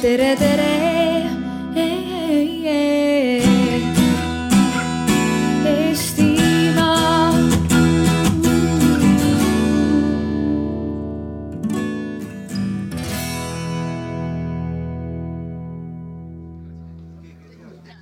[0.00, 0.68] tere, tere.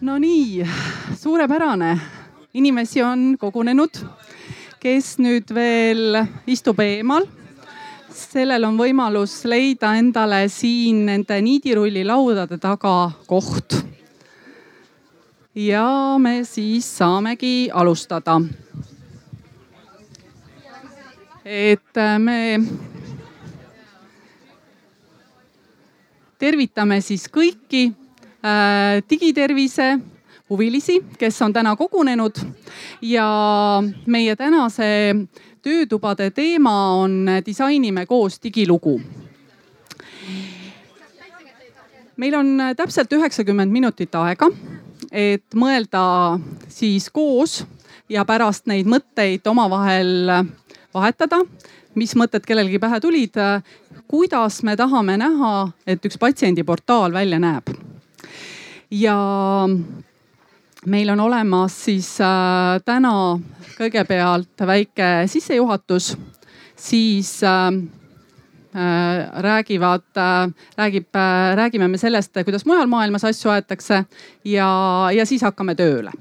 [0.01, 0.65] No nii,
[1.19, 1.99] suurepärane,
[2.55, 3.99] inimesi on kogunenud,
[4.81, 7.27] kes nüüd veel istub eemal.
[8.15, 13.77] Sellel on võimalus leida endale siin nende niidirullilaudade taga koht.
[15.55, 18.41] ja me siis saamegi alustada.
[21.45, 22.61] et me
[26.39, 29.99] tervitame siis kõiki äh, digitervise
[30.51, 32.39] huvilisi, kes on täna kogunenud
[33.03, 33.29] ja
[34.07, 35.15] meie tänase
[35.69, 39.01] töötubade teema on disainime koos digilugu.
[42.19, 44.49] meil on täpselt üheksakümmend minutit aega,
[45.13, 46.01] et mõelda
[46.69, 47.61] siis koos
[48.11, 50.33] ja pärast neid mõtteid omavahel
[50.95, 51.39] vahetada,
[51.95, 53.39] mis mõtted kellelgi pähe tulid,
[54.11, 55.53] kuidas me tahame näha,
[55.87, 57.71] et üks patsiendiportaal välja näeb.
[58.91, 59.19] ja
[60.87, 63.13] meil on olemas siis äh, täna
[63.79, 66.13] kõigepealt väike sissejuhatus,
[66.77, 67.69] siis äh,
[68.75, 74.05] äh, räägivad äh,, räägib äh,, räägime me sellest, kuidas mujal maailmas asju aetakse
[74.45, 74.71] ja,
[75.15, 76.13] ja siis hakkame tööle.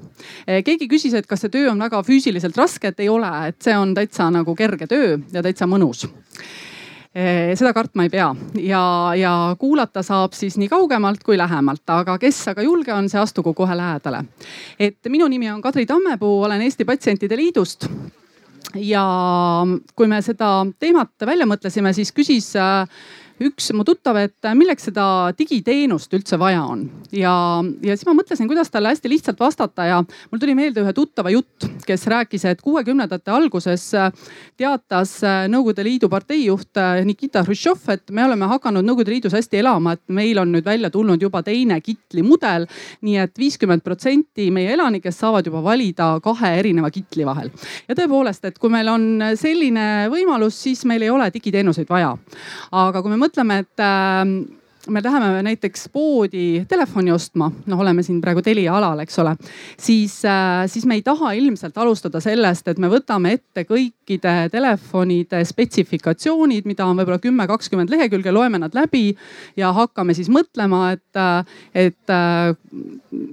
[0.46, 3.76] keegi küsis, et kas see töö on väga füüsiliselt raske, et ei ole, et see
[3.76, 6.08] on täitsa nagu kerge töö ja täitsa mõnus
[7.14, 8.28] seda kartma ei pea
[8.62, 8.82] ja,
[9.16, 13.54] ja kuulata saab siis nii kaugemalt kui lähemalt, aga kes aga julge on, see astugu
[13.56, 14.24] kohe lähedale.
[14.78, 17.88] et minu nimi on Kadri Tammepuu, olen Eesti Patsientide Liidust
[18.74, 19.04] ja
[19.96, 22.84] kui me seda teemat välja mõtlesime, siis küsis äh,
[23.44, 25.04] üks mu tuttav, et milleks seda
[25.38, 26.84] digiteenust üldse vaja on.
[27.14, 27.32] ja,
[27.84, 31.30] ja siis ma mõtlesin, kuidas talle hästi lihtsalt vastata ja mul tuli meelde ühe tuttava
[31.32, 33.84] jutt, kes rääkis, et kuuekümnendate alguses
[34.58, 35.14] teatas
[35.48, 40.42] Nõukogude Liidu parteijuht Nikita Hruštšov, et me oleme hakanud Nõukogude Liidus hästi elama, et meil
[40.42, 42.66] on nüüd välja tulnud juba teine kitli mudel.
[43.02, 47.50] nii et viiskümmend protsenti meie elanikest saavad juba valida kahe erineva kitli vahel.
[47.88, 52.16] ja tõepoolest, et kui meil on selline võimalus, siis meil ei ole digiteenuseid vaja.
[52.72, 54.24] aga kui me mõtleme mõtleme, et äh,
[54.88, 59.34] me läheme näiteks poodi telefoni ostma, noh, oleme siin praegu Telia alal, eks ole,
[59.80, 65.42] siis, äh, siis me ei taha ilmselt alustada sellest, et me võtame ette kõikide telefonide
[65.48, 69.12] spetsifikatsioonid, mida on võib-olla kümme, kakskümmend lehekülge, loeme nad läbi
[69.56, 72.54] ja hakkame siis mõtlema, et, äh, et, äh,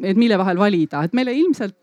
[0.04, 1.78] et mille vahel valida, et meile ilmselt,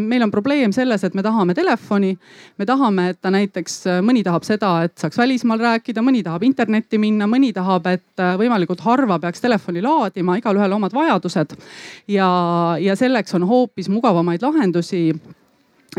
[0.00, 2.16] meil on probleem selles, et me tahame telefoni.
[2.58, 6.98] me tahame, et ta näiteks, mõni tahab seda, et saaks välismaal rääkida, mõni tahab internetti
[6.98, 11.56] minna, mõni tahab, et võimalikult harva harva peaks telefoni laadima, igalühel omad vajadused.
[12.08, 12.28] ja,
[12.80, 15.10] ja selleks on hoopis mugavamaid lahendusi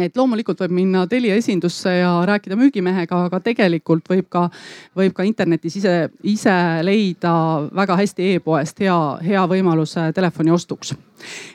[0.01, 4.49] et loomulikult võib minna Telia esindusse ja rääkida müügimehega, aga tegelikult võib ka,
[4.97, 5.93] võib ka internetis ise,
[6.27, 7.31] ise leida
[7.75, 10.95] väga hästi e-poest hea, hea võimaluse telefoni ostuks.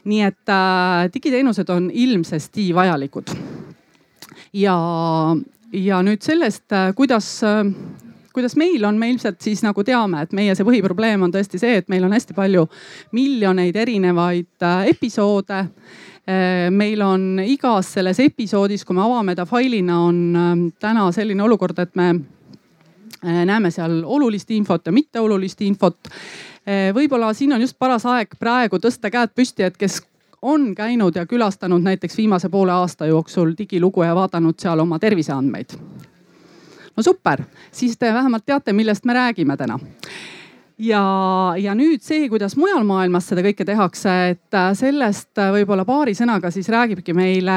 [0.05, 3.35] nii et äh, digiteenused on ilmsesti vajalikud.
[4.53, 4.77] ja,
[5.73, 7.67] ja nüüd sellest, äh, kuidas äh,
[8.33, 11.81] kuidas meil on, me ilmselt siis nagu teame, et meie see põhiprobleem on tõesti see,
[11.81, 12.67] et meil on hästi palju
[13.17, 19.99] miljoneid erinevaid äh, episoode äh, meil on igas selles episoodis, kui me avame ta failina,
[20.11, 25.99] on ähm, täna selline olukord, et me äh, näeme seal olulist infot ja mitteolulist infot.
[26.95, 29.97] võib-olla siin on just paras aeg praegu tõsta käed püsti, et kes
[30.43, 35.75] on käinud ja külastanud näiteks viimase poole aasta jooksul digilugu ja vaadanud seal oma terviseandmeid
[37.01, 37.41] no super,
[37.73, 39.79] siis te vähemalt teate, millest me räägime täna.
[40.81, 41.01] Ja,
[41.61, 46.15] ja nüüd see, kuidas mujal maailmas seda kõike tehakse, et äh, sellest äh, võib-olla paari
[46.17, 47.57] sõnaga siis räägibki meile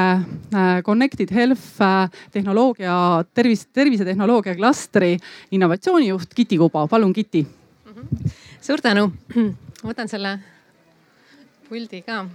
[0.52, 1.80] äh, Connected Health
[2.34, 2.96] tehnoloogia,
[3.32, 5.14] tervis, tervisetehnoloogia klastri
[5.56, 7.46] innovatsioonijuht Kiti Kubo, palun Kiti.
[7.46, 8.30] -hmm.
[8.60, 10.38] suur tänu, ma võtan selle
[11.68, 12.26] puldi ka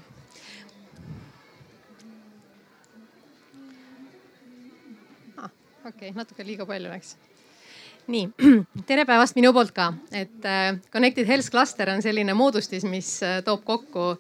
[5.89, 7.15] okei okay,, natuke liiga palju läks.
[8.09, 8.29] nii,
[8.89, 13.39] tere päevast minu poolt ka, et äh, Connected Health Cluster on selline moodustis, mis äh,
[13.45, 14.13] toob kokku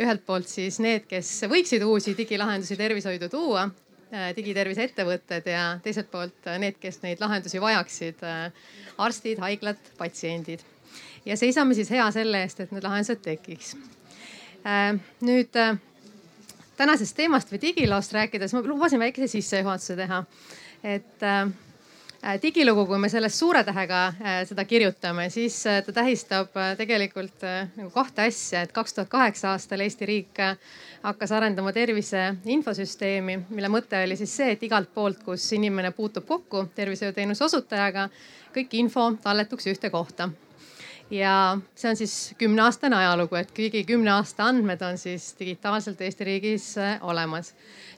[0.00, 3.68] ühelt poolt siis need, kes võiksid uusi digilahendusi tervishoidu tuua,
[4.12, 8.24] äh, digitervise ettevõtted ja teiselt poolt need, kes neid lahendusi vajaksid,
[9.00, 10.64] arstid, haiglad, patsiendid.
[11.24, 13.76] ja seisame siis hea selle eest, et need lahendused tekiks.
[15.20, 15.56] nüüd
[16.76, 20.22] tänasest teemast või digiloost rääkides ma lubasin väikese sissejuhatuse teha
[20.82, 21.48] et äh,
[22.22, 27.42] Äh, digilugu, kui me sellest suure tähega äh, seda kirjutame, siis ta tähistab tegelikult
[27.74, 30.38] nagu kahte asja, et kaks tuhat kaheksa aastal Eesti riik
[31.02, 36.28] hakkas arendama tervise infosüsteemi, mille mõte oli siis see, et igalt poolt, kus inimene puutub
[36.28, 38.06] kokku tervishoiuteenuse osutajaga,
[38.54, 40.30] kõik info talletuks ühte kohta
[41.12, 46.24] ja see on siis kümneaastane ajalugu, et kõigi kümne aasta andmed on siis digitaalselt Eesti
[46.24, 46.68] riigis
[47.04, 47.52] olemas.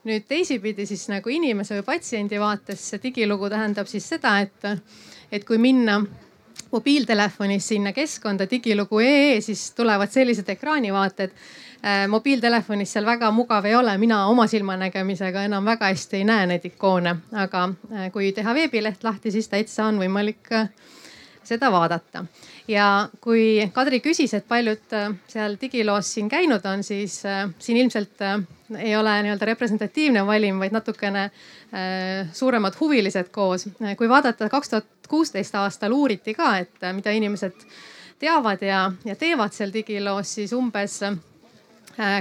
[0.05, 4.67] Nüüd teisipidi siis nagu inimese või patsiendi vaates see digilugu tähendab siis seda, et,
[5.33, 6.01] et kui minna
[6.75, 11.31] mobiiltelefonis sinna keskkonda digilugu.ee, siis tulevad sellised ekraanivaated.
[11.85, 12.09] Äh,.
[12.09, 16.65] mobiiltelefonis seal väga mugav ei ole, mina oma silmanägemisega enam väga hästi ei näe neid
[16.65, 20.71] ikoone, aga äh, kui teha veebileht lahti, siis täitsa on võimalik äh,
[21.45, 22.25] seda vaadata
[22.69, 27.81] ja kui Kadri küsis, et paljud äh, seal digiloos siin käinud on, siis äh, siin
[27.83, 28.39] ilmselt äh,
[28.79, 31.29] ei ole nii-öelda representatiivne valim, vaid natukene
[32.33, 33.67] suuremad huvilised koos.
[33.99, 37.65] kui vaadata kaks tuhat kuusteist aastal uuriti ka, et mida inimesed
[38.19, 41.01] teavad ja, ja teevad seal digiloos, siis umbes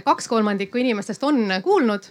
[0.03, 2.09] kaks kolmandikku inimestest on kuulnud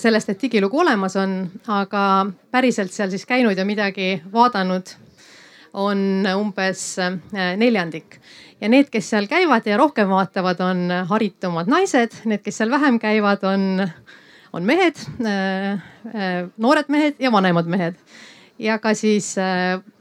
[0.00, 1.36] sellest, et digilugu olemas on,
[1.68, 4.96] aga päriselt seal siis käinud ja midagi vaadanud
[5.72, 7.18] on umbes äh,
[7.58, 8.18] neljandik
[8.60, 12.98] ja need, kes seal käivad ja rohkem vaatavad, on haritumad naised, need, kes seal vähem
[13.02, 13.86] käivad, on,
[14.52, 15.78] on mehed, äh,
[16.10, 17.94] äh, noored mehed ja vanemad mehed.
[18.60, 19.36] ja ka siis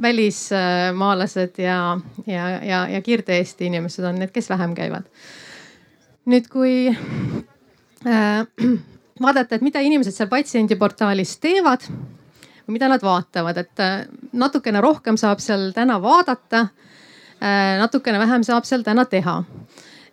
[0.02, 5.06] välismaalased ja, ja, ja, ja Kirde-Eesti inimesed on need, kes vähem käivad.
[6.26, 6.92] nüüd, kui
[9.24, 11.88] vaadata, et mida inimesed seal patsiendiportaalis teevad
[12.74, 14.04] mida nad vaatavad, et äh,
[14.38, 16.68] natukene rohkem saab seal täna vaadata.
[17.40, 19.44] Äh, natukene vähem saab seal täna teha.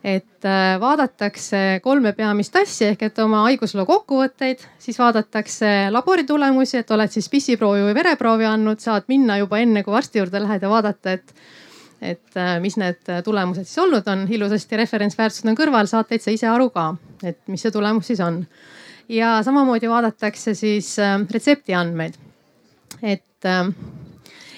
[0.06, 6.90] et äh, vaadatakse kolme peamist asja ehk et oma haigusloo kokkuvõtteid, siis vaadatakse laboritulemusi, et
[6.94, 10.70] oled siis pissiproovi või vereproovi andnud, saad minna juba enne kui arsti juurde lähed ja
[10.70, 11.34] vaadata, et
[12.04, 16.68] et mis need tulemused siis olnud on, ilusasti referentsväärtused on kõrval, saad täitsa ise aru
[16.70, 16.90] ka,
[17.24, 18.44] et mis see tulemus siis on.
[19.08, 20.92] ja samamoodi vaadatakse siis
[21.32, 22.20] retseptiandmeid
[23.02, 23.74] et ähm,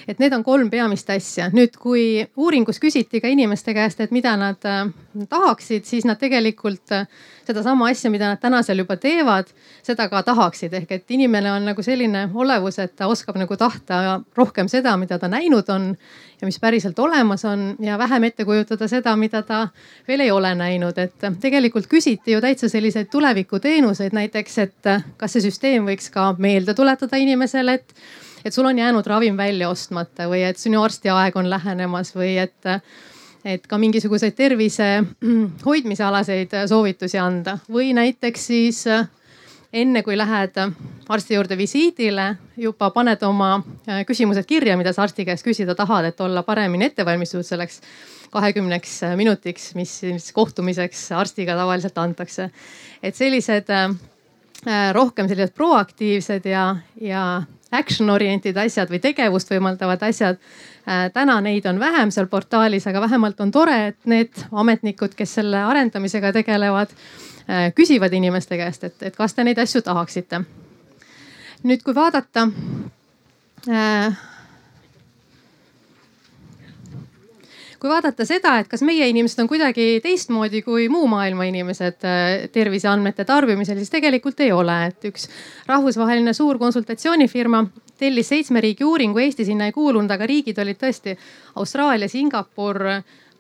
[0.09, 1.51] et need on kolm peamist asja.
[1.53, 4.87] nüüd, kui uuringus küsiti ka inimeste käest, et mida nad äh,
[5.29, 7.05] tahaksid, siis nad tegelikult äh,
[7.47, 9.51] sedasama asja, mida nad täna seal juba teevad,
[9.85, 10.75] seda ka tahaksid.
[10.81, 15.19] ehk et inimene on nagu selline olevus, et ta oskab nagu tahta rohkem seda, mida
[15.19, 15.91] ta näinud on
[16.41, 19.67] ja mis päriselt olemas on ja vähem ette kujutada seda, mida ta
[20.09, 20.99] veel ei ole näinud.
[20.99, 26.75] et tegelikult küsiti ju täitsa selliseid tulevikuteenuseid, näiteks, et kas see süsteem võiks ka meelde
[26.75, 27.95] tuletada inimesele, et
[28.49, 32.71] et sul on jäänud ravim välja ostmata või et sinu arstiaeg on lähenemas või et,
[33.45, 34.89] et ka mingisuguseid tervise
[35.69, 38.85] hoidmise alaseid soovitusi anda või näiteks siis
[39.73, 40.57] enne kui lähed
[41.09, 43.59] arsti juurde visiidile, juba paned oma
[44.09, 47.83] küsimused kirja, mida sa arsti käest küsida tahad, et olla paremini ette valmistatud selleks
[48.33, 52.51] kahekümneks minutiks, mis siis kohtumiseks arstiga tavaliselt antakse.
[53.03, 53.93] et sellised äh,
[54.93, 57.43] rohkem sellised proaktiivsed ja, ja
[57.73, 60.39] action oriented asjad või tegevust võimaldavad asjad.
[60.89, 65.35] Äh, täna neid on vähem seal portaalis, aga vähemalt on tore, et need ametnikud, kes
[65.41, 66.95] selle arendamisega tegelevad,
[67.49, 70.43] äh, küsivad inimeste käest, et, et kas te neid asju tahaksite.
[71.63, 72.49] nüüd, kui vaadata
[73.69, 74.19] äh,
[77.81, 82.49] kui vaadata seda, et kas meie inimesed on kuidagi teistmoodi kui muu maailma inimesed äh,
[82.55, 85.29] terviseandmete tarbimisel, siis tegelikult ei ole, et üks
[85.69, 87.65] rahvusvaheline suur konsultatsioonifirma
[87.99, 91.17] tellis seitsme riigi uuringu, Eesti sinna ei kuulunud, aga riigid olid tõesti
[91.59, 92.83] Austraalia, Singapur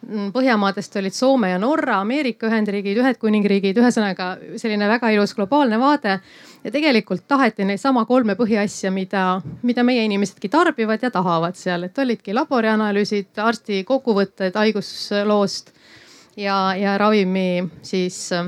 [0.06, 6.20] Põhjamaadest olid Soome ja Norra, Ameerika Ühendriigid, Ühendkuningriigid, ühesõnaga selline väga ilus globaalne vaade.
[6.64, 11.82] ja tegelikult taheti neid sama kolme põhiasja, mida, mida meie inimesedki tarbivad ja tahavad seal,
[11.82, 15.74] et olidki laborianalüüsid, arsti kokkuvõtted haigusloost
[16.36, 18.46] ja, ja ravimi siis äh,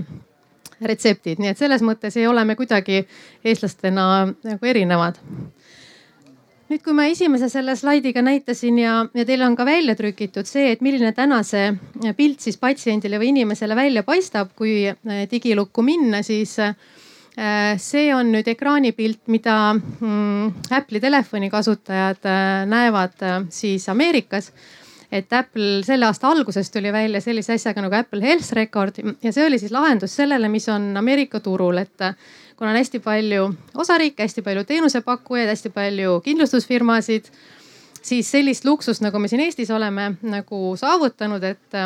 [0.80, 3.02] retseptid, nii et selles mõttes ei ole me kuidagi
[3.45, 5.19] eestlastena nagu erinevad
[6.71, 10.71] nüüd, kui ma esimese selle slaidiga näitasin ja, ja teil on ka välja trükitud see,
[10.75, 11.73] et milline täna see
[12.19, 16.75] pilt siis patsiendile või inimesele välja paistab, kui äh, digilukku minna, siis äh,
[17.81, 24.53] see on nüüd ekraanipilt, mida mm, Apple'i telefoni kasutajad äh, näevad siis Ameerikas.
[25.11, 29.43] Et Apple selle aasta alguses tuli välja sellise asjaga nagu Apple Health Record ja see
[29.43, 32.07] oli siis lahendus sellele, mis on Ameerika turul, et
[32.61, 37.31] kuna on hästi palju osariike, hästi palju teenusepakkujaid, hästi palju kindlustusfirmasid,
[38.02, 41.79] siis sellist luksust, nagu me siin Eestis oleme nagu saavutanud, et,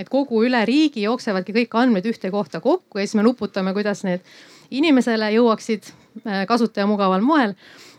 [0.00, 4.06] et kogu üle riigi jooksevadki kõik andmed ühte kohta kokku ja siis me nuputame, kuidas
[4.08, 4.24] need
[4.72, 5.90] inimesele jõuaksid
[6.24, 7.52] äh, kasutaja mugaval moel.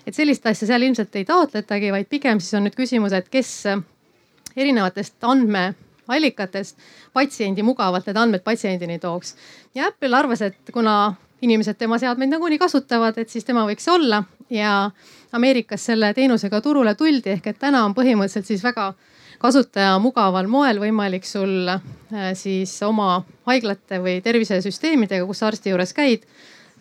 [0.08, 3.52] et sellist asja seal ilmselt ei taotletagi, vaid pigem siis on nüüd küsimus, et kes
[4.58, 6.82] erinevatest andmeallikatest
[7.14, 9.36] patsiendi mugavalt need andmed patsiendini tooks.
[9.76, 11.14] ja Apple arvas, et kuna
[11.44, 14.24] inimesed tema seadmeid nagunii kasutavad, et siis tema võiks olla.
[14.54, 14.92] Ja
[15.34, 18.92] Ameerikas selle teenusega turule tuldi, ehk et täna on põhimõtteliselt siis väga
[19.44, 21.82] kasutaja mugaval moel võimalik sul äh,
[22.38, 23.18] siis oma
[23.50, 26.28] haiglate või tervisesüsteemidega, kus sa arsti juures käid,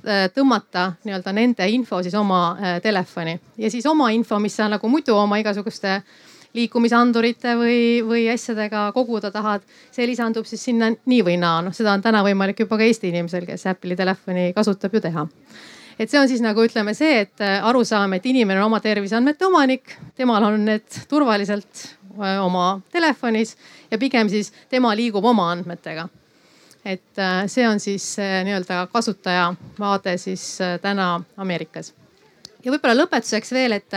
[0.05, 3.39] äh, tõmmata nii-öelda nende info siis oma äh, telefoni.
[3.59, 6.03] Ja siis oma info, mis sa nagu muidu oma igasuguste
[6.55, 11.63] liikumisandurite või, või asjadega koguda tahad, see lisandub siis sinna nii või naa.
[11.65, 15.27] noh, seda on täna võimalik juba ka Eesti inimesel, kes Apple'i telefoni kasutab ju teha
[16.01, 19.97] et see on siis nagu ütleme see, et arusaam, et inimene on oma terviseandmete omanik,
[20.17, 21.85] temal on need turvaliselt
[22.21, 23.57] Äh, oma telefonis
[23.91, 26.09] ja pigem siis tema liigub oma andmetega.
[26.85, 31.95] et äh, see on siis nii-öelda kasutaja vaade siis äh, täna Ameerikas.
[32.65, 33.97] Ja võib-olla lõpetuseks veel, et,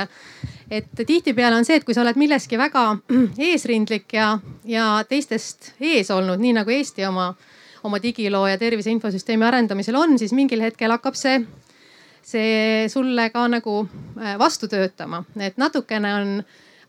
[0.71, 2.87] et tihtipeale on see, et kui sa oled milleski väga
[3.49, 4.35] eesrindlik ja,
[4.69, 7.31] ja teistest ees olnud, nii nagu Eesti oma,
[7.83, 11.39] oma digiloo ja tervise infosüsteemi arendamisel on, siis mingil hetkel hakkab see
[12.25, 13.83] see sulle ka nagu
[14.39, 16.31] vastu töötama, et natukene on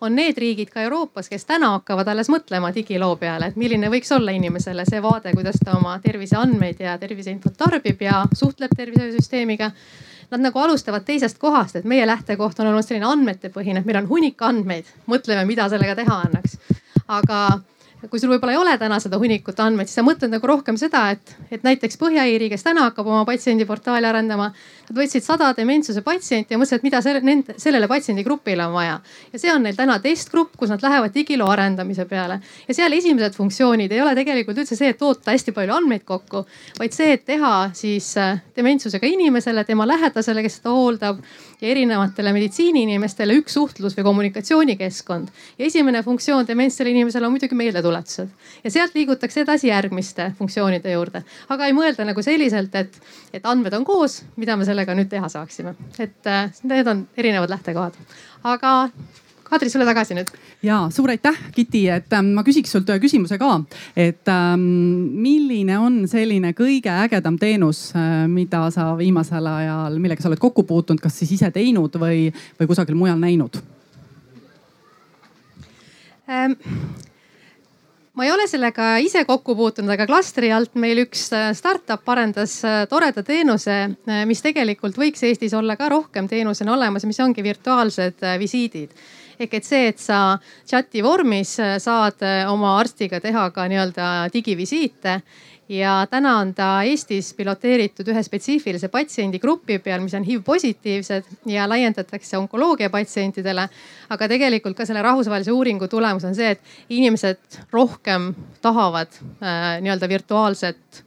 [0.00, 4.12] on need riigid ka Euroopas, kes täna hakkavad alles mõtlema digiloo peale, et milline võiks
[4.16, 9.70] olla inimesele see vaade, kuidas ta oma terviseandmeid ja terviseinfot tarbib ja suhtleb tervisesüsteemiga.
[10.30, 14.10] Nad nagu alustavad teisest kohast, et meie lähtekoht on olnud selline andmetepõhine, et meil on
[14.10, 16.58] hunnik andmeid, mõtleme, mida sellega teha annaks.
[17.06, 17.40] aga
[18.10, 21.08] kui sul võib-olla ei ole täna seda hunnikut andmeid, siis sa mõtled nagu rohkem seda,
[21.14, 24.50] et, et näiteks Põhja-Iiri, kes täna hakkab oma patsiendiportaali arendama.
[24.86, 29.00] Nad võtsid sada dementsuse patsienti ja mõtlesid, et mida selle, nende, sellele patsiendigrupile on vaja.
[29.32, 32.40] ja see on neil täna testgrupp, kus nad lähevad digiloo arendamise peale.
[32.68, 36.44] ja seal esimesed funktsioonid ei ole tegelikult üldse see, et toota hästi palju andmeid kokku,
[36.78, 41.20] vaid see, et teha siis äh, dementsusega inimesele, tema lähedasele, kes seda hooldab
[41.60, 45.28] ja erinevatele meditsiiniinimestele üks suhtlus või kommunikatsioonikeskkond.
[45.58, 48.28] ja esimene funktsioon dementsele inimesele on muidugi meeldetuletused
[48.64, 51.22] ja sealt liigutakse edasi järgmiste funktsioonide juurde.
[51.48, 53.00] aga ei mõelda nagu selliselt, et,
[53.32, 55.74] et andmed on koos, mida me sellega nüüd teha saaksime.
[55.98, 57.96] et äh, need on erinevad lähtekohad.
[58.44, 58.72] aga
[59.46, 60.30] Kadri, sulle tagasi nüüd.
[60.66, 63.52] ja suur aitäh, Kiti, et ähm, ma küsiks sult ühe küsimuse ka,
[63.96, 64.66] et ähm,
[65.22, 70.66] milline on selline kõige ägedam teenus äh,, mida sa viimasel ajal, millega sa oled kokku
[70.66, 72.26] puutunud, kas siis ise teinud või,
[72.58, 73.60] või kusagil mujal näinud
[76.26, 76.58] ähm,?
[78.16, 82.58] Ma ei ole sellega ise kokku puutunud, aga klastri alt meil üks äh, startup arendas
[82.64, 83.76] äh, toreda teenuse,
[84.08, 88.96] äh, mis tegelikult võiks Eestis olla ka rohkem teenusena olemas, mis ongi virtuaalsed visiidid.
[89.36, 95.18] Ehk et see, et sa chati vormis saad oma arstiga teha ka nii-öelda digivisiite
[95.68, 101.66] ja täna on ta Eestis piloteeritud ühe spetsiifilise patsiendigrupi peal, mis on HIV positiivsed ja
[101.68, 103.68] laiendatakse onkoloogia patsientidele.
[104.10, 108.32] aga tegelikult ka selle rahvusvahelise uuringu tulemus on see, et inimesed rohkem
[108.62, 109.10] tahavad
[109.42, 111.02] äh, nii-öelda virtuaalset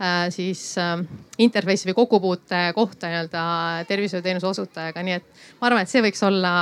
[0.00, 1.02] äh, siis äh,
[1.38, 3.44] interface'i või kokkupuute kohta nii-öelda
[3.88, 6.54] tervishoiuteenuse osutajaga, nii et ma arvan, et see võiks olla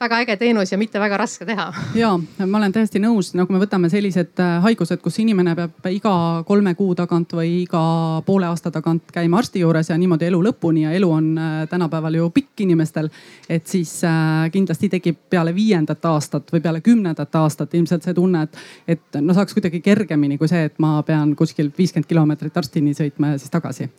[0.00, 1.66] väga äge teenus ja mitte väga raske teha.
[2.02, 6.14] ja ma olen täiesti nõus, nagu me võtame sellised äh, haigused, kus inimene peab iga
[6.46, 7.82] kolme kuu tagant või iga
[8.26, 12.18] poole aasta tagant käima arsti juures ja niimoodi elu lõpuni ja elu on äh, tänapäeval
[12.20, 13.10] ju pikk inimestel.
[13.48, 18.42] et siis äh, kindlasti tekib peale viiendat aastat või peale kümnendat aastat ilmselt see tunne,
[18.42, 18.58] et,
[18.96, 23.34] et no saaks kuidagi kergemini kui see, et ma pean kuskilt viiskümmend kilomeetrit arstini sõitma
[23.34, 23.90] ja siis tagasi.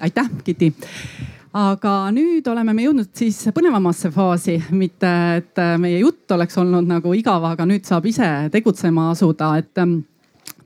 [0.00, 0.72] aitäh, Kiti
[1.56, 7.14] aga nüüd oleme me jõudnud siis põnevamasse faasi, mitte et meie jutt oleks olnud nagu
[7.16, 10.00] igav, aga nüüd saab ise tegutsema asuda, et ähm,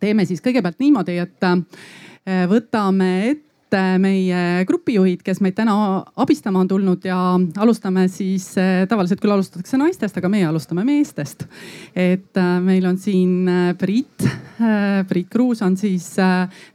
[0.02, 3.49] teeme siis kõigepealt niimoodi, et äh, võtame ette
[3.98, 5.74] meie grupijuhid, kes meid täna
[6.16, 7.18] abistama on tulnud ja
[7.62, 11.46] alustame siis, äh, tavaliselt küll alustatakse naistest, aga meie alustame meestest.
[11.94, 13.48] et äh, meil on siin
[13.78, 14.26] Priit,
[15.08, 16.06] Priit Kruus on siis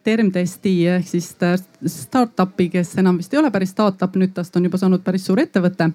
[0.03, 1.27] Termtesti ehk siis
[1.85, 5.39] startup'i, kes enam vist ei ole päris startup, nüüd tast on juba saanud päris suur
[5.39, 5.91] ettevõte.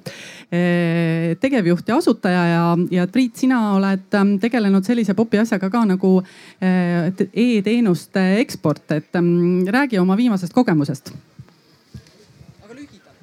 [1.40, 6.12] tegevjuht ja asutaja ja, ja Priit, sina oled ähm, tegelenud sellise popi asjaga ka nagu
[6.60, 10.89] e-teenuste eksport, et ähm, räägi oma viimasest kogemusest.
[10.90, 13.16] Aga lühidalt.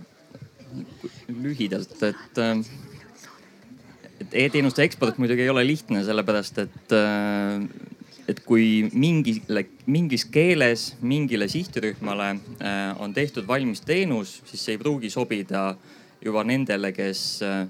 [1.27, 2.63] lühidalt, et ähm,
[4.21, 6.95] et e-teenuste eksport muidugi ei ole lihtne, sellepärast et
[8.27, 14.81] et kui mingile, mingis keeles mingile sihtrühmale äh, on tehtud valmis teenus, siis see ei
[14.81, 15.69] pruugi sobida
[16.23, 17.67] juba nendele, kes äh,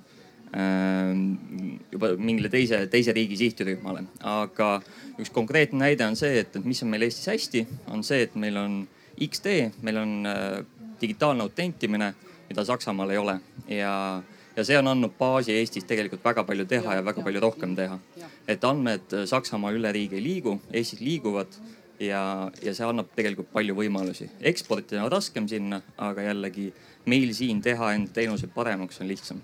[1.92, 4.08] juba mingile teise, teise riigi sihtrühmale.
[4.24, 4.80] aga
[5.20, 8.36] üks konkreetne näide on see, et, et mis on meil Eestis hästi, on see, et
[8.39, 8.80] meil on
[9.25, 10.65] X-tee, meil on äh,
[11.01, 12.13] digitaalne autentimine
[12.50, 14.24] mida Saksamaal ei ole ja
[14.57, 18.00] ja see on andnud baasi Eestis tegelikult väga palju teha ja väga palju rohkem teha.
[18.47, 21.59] et andmed Saksamaa üle riigi ei liigu, Eestis liiguvad
[22.00, 24.29] ja, ja see annab tegelikult palju võimalusi.
[24.41, 26.71] eksportida on raskem sinna, aga jällegi
[27.05, 29.41] meil siin teha enda teenuseid paremaks on lihtsam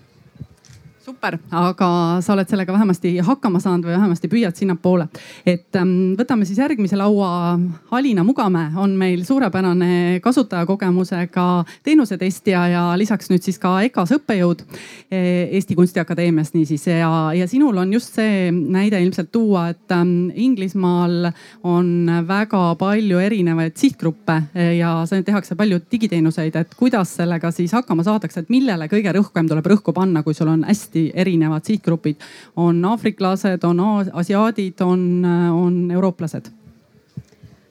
[1.04, 1.88] super, aga
[2.24, 5.06] sa oled sellega vähemasti hakkama saanud või vähemasti püüad sinnapoole.
[5.46, 7.58] et ähm, võtame siis järgmise laua.
[7.94, 11.46] Alina Mugamäe on meil suurepärane kasutajakogemusega
[11.84, 14.64] teenusetestija ja lisaks nüüd siis ka EKA-s õppejõud
[15.10, 15.20] e,
[15.58, 21.30] Eesti Kunstiakadeemias niisiis ja, ja sinul on just see näide ilmselt tuua, et ähm, Inglismaal
[21.68, 28.06] on väga palju erinevaid sihtgruppe e, ja tehakse palju digiteenuseid, et kuidas sellega siis hakkama
[28.06, 32.16] saadakse, et millele kõige rohkem tuleb rõhku panna, kui sul on hästi hästi erinevad sihtgrupid.
[32.56, 33.80] on aafriklased, on
[34.12, 36.50] asiaadid, on, on eurooplased.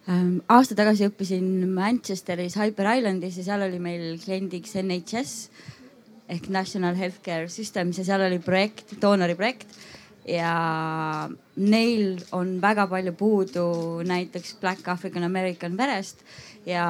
[0.10, 5.50] Ähm, aasta tagasi õppisin Manchesteris Hyper Islandis ja seal oli meil kliendiks NHS
[6.28, 9.68] ehk National Healthcare Systems ja seal oli projekt, doonoriprojekt
[10.28, 13.68] ja neil on väga palju puudu
[14.04, 16.20] näiteks Black African American verest
[16.66, 16.86] ja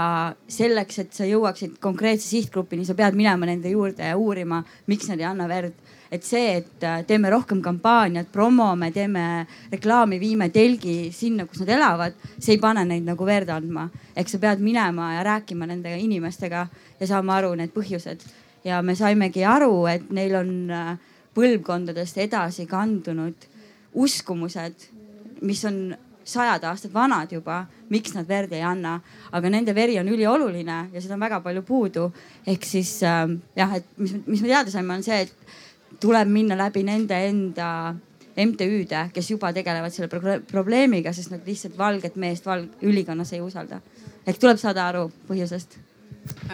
[0.48, 5.22] selleks, et sa jõuaksid konkreetse sihtgrupini, sa pead minema nende juurde ja uurima, miks nad
[5.22, 5.74] ei anna verd
[6.13, 9.24] et see, et äh, teeme rohkem kampaaniat, promome, teeme
[9.72, 13.88] reklaami, viime telgi sinna, kus nad elavad, see ei pane neid nagu verd andma.
[14.15, 16.68] ehk sa pead minema ja rääkima nende inimestega
[17.00, 18.22] ja saama aru need põhjused.
[18.63, 20.94] ja me saimegi aru, et neil on äh,
[21.34, 23.50] põlvkondadest edasi kandunud
[23.94, 24.89] uskumused,
[25.42, 29.00] mis on sajad aastad vanad juba, miks nad verd ei anna,
[29.32, 32.12] aga nende veri on ülioluline ja seda on väga palju puudu.
[32.48, 36.58] ehk siis äh, jah, et mis, mis me teada saime, on see, et tuleb minna
[36.58, 37.96] läbi nende enda
[38.34, 43.82] MTÜ-de, kes juba tegelevad selle probleemiga, sest nad lihtsalt valget meest valg ülikonnas ei usalda.
[44.25, 45.77] ehk tuleb saada aru põhjusest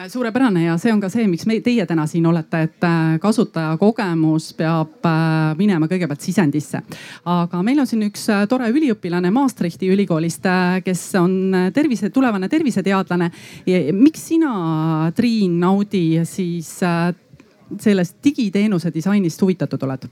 [0.07, 4.51] suurepärane ja see on ka see, miks me, teie täna siin olete, et äh, kasutajakogemus
[4.57, 6.81] peab äh, minema kõigepealt sisendisse.
[7.25, 10.47] aga meil on siin üks tore üliõpilane Maastrichti ülikoolist,
[10.85, 13.31] kes on tervise, tulevane terviseteadlane.
[13.93, 16.79] miks sina, Triin Naudi, siis
[17.77, 20.09] sellest digiteenuse disainist huvitatud oled?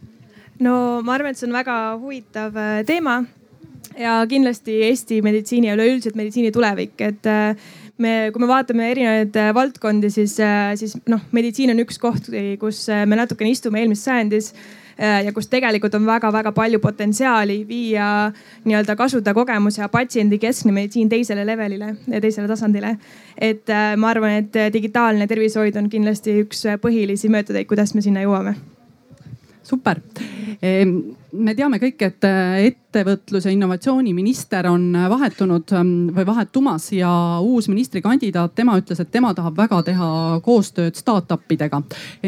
[0.63, 3.21] no ma arvan, et see on väga huvitav äh, teema
[3.97, 9.37] ja kindlasti Eesti meditsiini ja üleüldiselt meditsiini tulevik, et äh, me, kui me vaatame erinevaid
[9.37, 10.37] äh, valdkondi, siis,
[10.79, 14.53] siis noh, meditsiin on üks koht, kus me natukene istume eelmises sajandis
[14.97, 18.31] Äh, ja kus tegelikult on väga-väga palju potentsiaali viia
[18.65, 22.95] nii-öelda kasutajakogemus ja patsiendi keskne meditsiin teisele levelile, teisele tasandile.
[23.37, 28.25] et äh, ma arvan, et digitaalne tervishoid on kindlasti üks põhilisi meetodeid, kuidas me sinna
[28.25, 28.55] jõuame
[29.67, 29.99] super.
[30.63, 30.93] Ehm,
[31.37, 37.11] me teame kõik, et äh, ettevõtlus- ja innovatsiooniminister on vahetunud ähm, või vahetumas ja
[37.43, 40.09] uus ministrikandidaat, tema ütles, et tema tahab väga teha
[40.45, 41.81] koostööd startup idega.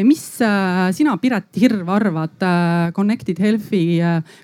[0.04, 3.82] mis äh, sina, Piret Hirv, arvad, äh, Connected Healthi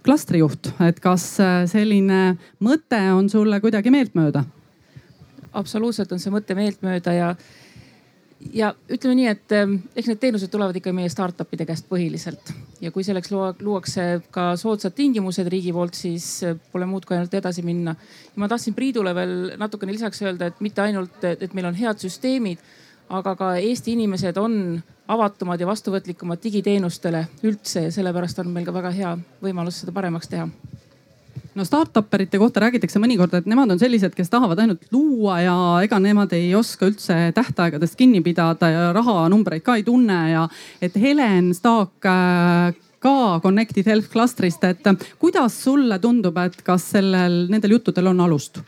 [0.03, 1.37] klastrijuht, et kas
[1.71, 4.45] selline mõte on sulle kuidagi meeltmööda?
[5.57, 7.31] absoluutselt on see mõte meeltmööda ja
[8.53, 12.53] ja ütleme nii, et ähm, eks need teenused tulevad ikka meie startup'ide käest põhiliselt.
[12.81, 17.35] Ja kui selleks luuakse ka soodsad tingimused riigi poolt, siis äh, pole muud kui ainult
[17.35, 17.97] edasi minna.
[18.37, 22.63] ma tahtsin Priidule veel natukene lisaks öelda, et mitte ainult, et meil on head süsteemid,
[23.09, 27.87] aga ka Eesti inimesed on avatumad ja vastuvõtlikumad digiteenustele üldse.
[27.87, 30.49] Ja sellepärast on meil ka väga hea võimalus seda paremaks teha
[31.57, 35.57] no startup erite kohta räägitakse mõnikord, et nemad on sellised, kes tahavad ainult luua ja
[35.87, 40.47] ega nemad ei oska üldse tähtaegadest kinni pidada ja rahanumbreid ka ei tunne ja
[40.85, 47.45] et Helen Staak äh, ka Connected Health Clusterist, et kuidas sulle tundub, et kas sellel,
[47.53, 48.63] nendel juttudel on alust?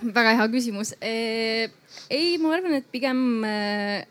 [0.00, 0.94] väga hea küsimus.
[1.00, 4.06] ei, ma arvan, et pigem äh,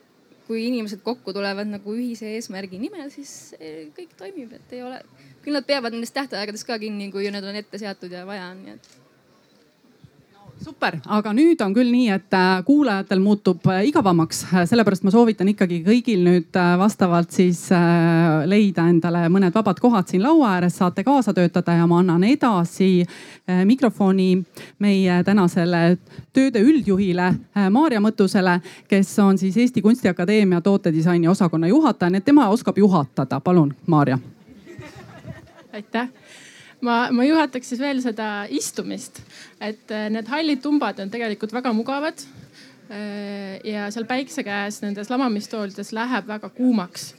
[0.50, 3.54] kui inimesed kokku tulevad nagu ühise eesmärgi nimel, siis
[3.94, 4.98] kõik toimib, et ei ole
[5.44, 8.64] küll nad peavad nendest tähtaegadest ka kinni, kui need on ette seatud ja vaja on,
[8.66, 8.90] nii et
[10.64, 15.52] super, aga nüüd on küll nii, et äh, kuulajatel muutub äh, igavamaks, sellepärast ma soovitan
[15.52, 17.62] ikkagi kõigil nüüd äh, vastavalt siis
[18.50, 23.06] leida endale mõned vabad kohad siin laua ääres, saate kaasa töötada ja ma annan edasi
[23.66, 24.30] mikrofoni
[24.84, 25.98] meie tänasele
[26.36, 27.32] tööde üldjuhile
[27.72, 33.40] Maarja Mõttusele, kes on siis Eesti Kunstiakadeemia tootedisaini osakonna juhataja, nii et tema oskab juhatada.
[33.40, 34.20] palun, Maarja.
[35.74, 36.10] Aitäh
[36.86, 39.22] ma, ma juhataks siis veel seda istumist,
[39.62, 42.24] et äh, need hallid tumbad on tegelikult väga mugavad.
[42.90, 47.14] Äh, ja seal päikse käes nendes lamamistoolides läheb väga kuumaks.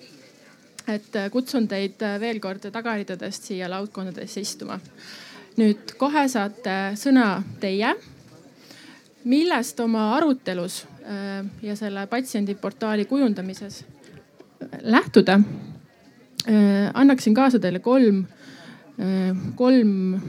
[0.88, 4.80] et äh, kutsun teid veel kord tagaridadest siia laudkondadesse istuma.
[5.60, 7.94] nüüd kohe saate sõna teie
[9.24, 10.86] millest oma arutelus
[11.62, 13.82] ja selle patsiendiportaali kujundamises
[14.80, 15.40] lähtuda,
[16.94, 18.22] annaksin kaasa teile kolm,
[19.56, 20.20] kolm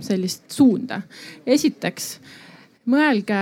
[0.00, 1.00] sellist suunda.
[1.46, 2.20] esiteks
[2.86, 3.40] mõelge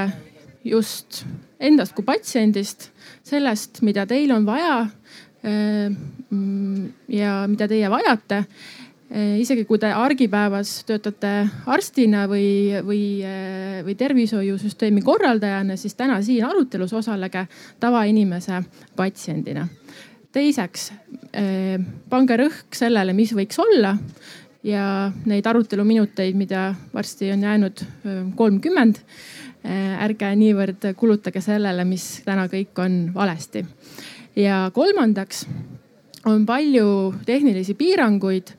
[0.64, 1.22] just
[1.61, 2.88] endast kui patsiendist,
[3.26, 4.88] sellest, mida teil on vaja
[7.09, 8.44] ja mida teie vajate
[9.40, 11.31] isegi kui te argipäevas töötate
[11.66, 13.02] arstina või, või,
[13.87, 17.46] või tervishoiusüsteemi korraldajana, siis täna siin arutelus osalege
[17.81, 18.62] tavainimese
[18.96, 19.66] patsiendina.
[20.32, 20.90] Teiseks,
[21.32, 21.78] eh,
[22.10, 23.96] pange rõhk sellele, mis võiks olla
[24.62, 27.84] ja neid aruteluminuteid, mida varsti on jäänud
[28.36, 28.98] kolmkümmend,
[30.02, 33.64] ärge niivõrd kulutage sellele, mis täna kõik on valesti.
[34.36, 35.46] ja kolmandaks
[36.26, 38.52] on palju tehnilisi piiranguid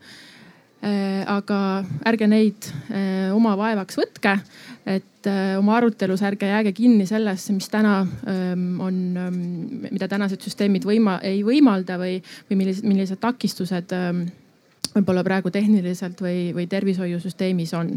[0.80, 4.32] Äh, aga ärge neid äh, oma vaevaks võtke,
[4.86, 9.40] et äh, oma arutelus ärge jääge kinni sellesse, mis täna ähm, on, ähm,
[9.90, 14.24] mida tänased süsteemid võima, ei võimalda või, või millised, millised takistused ähm,
[14.94, 17.94] võib-olla praegu tehniliselt või, või tervishoiusüsteemis on.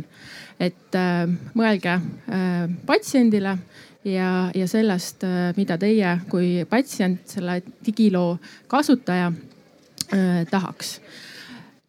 [0.60, 1.24] et äh,
[1.56, 3.58] mõelge äh, patsiendile
[4.04, 5.24] ja, ja sellest,
[5.56, 10.98] mida teie kui patsient, selle digiloo kasutaja äh, tahaks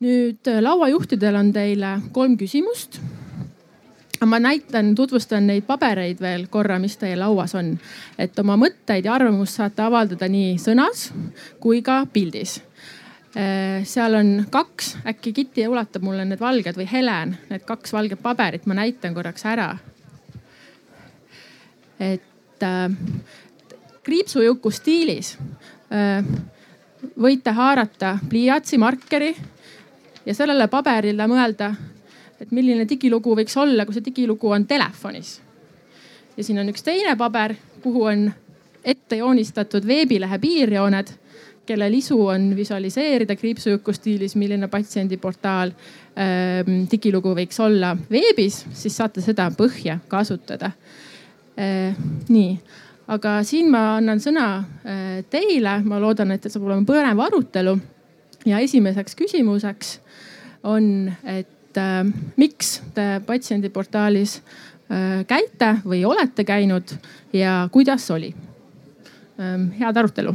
[0.04, 3.00] nüüd äh, lauajuhtidel on teile kolm küsimust.
[4.26, 7.78] Ma näitan, tutvustan neid pabereid veel korra, mis teie lauas on.
[8.18, 11.10] et oma mõtteid ja arvamust saate avaldada nii sõnas
[11.60, 12.60] kui ka pildis.
[13.34, 18.22] Äh, seal on kaks, äkki Kitty ulatab mulle need valged või Helen, need kaks valget
[18.22, 19.76] paberit, ma näitan korraks ära.
[22.00, 22.90] et äh,
[24.02, 25.38] kriipsujuku stiilis
[25.90, 26.24] äh,
[27.20, 29.34] võite haarata pliiatsi, markeri
[30.26, 31.72] ja sellele paberile mõelda,
[32.40, 35.40] et milline digilugu võiks olla, kui see digilugu on telefonis.
[36.36, 38.30] ja siin on üks teine paber, kuhu on
[38.84, 41.12] ette joonistatud veebilehe piirjooned,
[41.66, 49.24] kellel isu on visualiseerida kriipsujuku stiilis, milline patsiendiportaal ähm, digilugu võiks olla veebis, siis saate
[49.24, 50.72] seda põhja kasutada
[51.56, 51.96] äh,.
[52.28, 52.58] nii,
[53.08, 57.78] aga siin ma annan sõna äh, teile, ma loodan, et saab olema põnev arutelu
[58.44, 59.98] ja esimeseks küsimuseks
[60.64, 61.48] on, et
[61.80, 62.02] äh,
[62.36, 66.96] miks te patsiendiportaalis äh, käite või olete käinud
[67.32, 68.34] ja kuidas oli
[69.40, 69.70] ähm,?
[69.78, 70.34] head arutelu.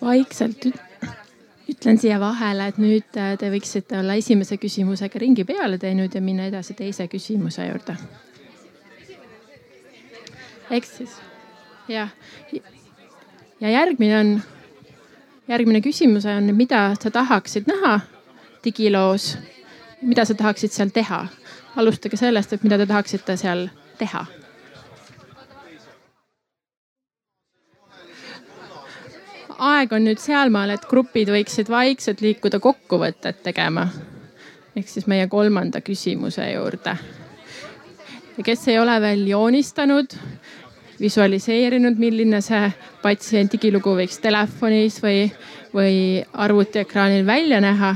[0.00, 0.64] vaikselt
[1.70, 6.22] ütlen siia vahele, et nüüd äh, te võiksite olla esimese küsimusega ringi peale teinud ja
[6.24, 7.96] minna edasi teise küsimuse juurde.
[10.70, 11.18] eks siis
[11.90, 12.10] jah.
[13.60, 14.34] ja järgmine on,
[15.48, 18.00] järgmine küsimus on, mida sa tahaksid näha
[18.64, 19.36] digiloos?
[20.02, 21.26] mida sa tahaksid seal teha?
[21.76, 24.26] alustage sellest, et mida te tahaksite seal teha
[29.60, 33.88] aeg on nüüd sealmaal, et grupid võiksid vaikselt liikuda kokkuvõtet tegema.
[34.76, 36.96] ehk siis meie kolmanda küsimuse juurde.
[38.36, 40.16] ja kes ei ole veel joonistanud,
[41.00, 42.70] visualiseerinud, milline see
[43.02, 45.30] patsient digilugu võiks telefonis või,
[45.74, 45.96] või
[46.32, 47.94] arvutiekraanil välja näha,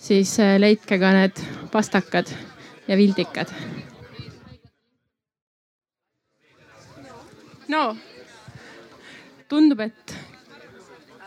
[0.00, 2.32] siis äh, leidke ka need pastakad
[2.88, 3.52] ja vildikad.
[7.70, 7.94] no
[9.48, 10.14] tundub, et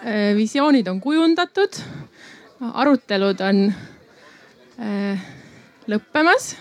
[0.03, 1.77] äh, visioonid on kujundatud,
[2.73, 3.63] arutelud on
[4.79, 5.23] äh,
[5.87, 6.53] lõppemas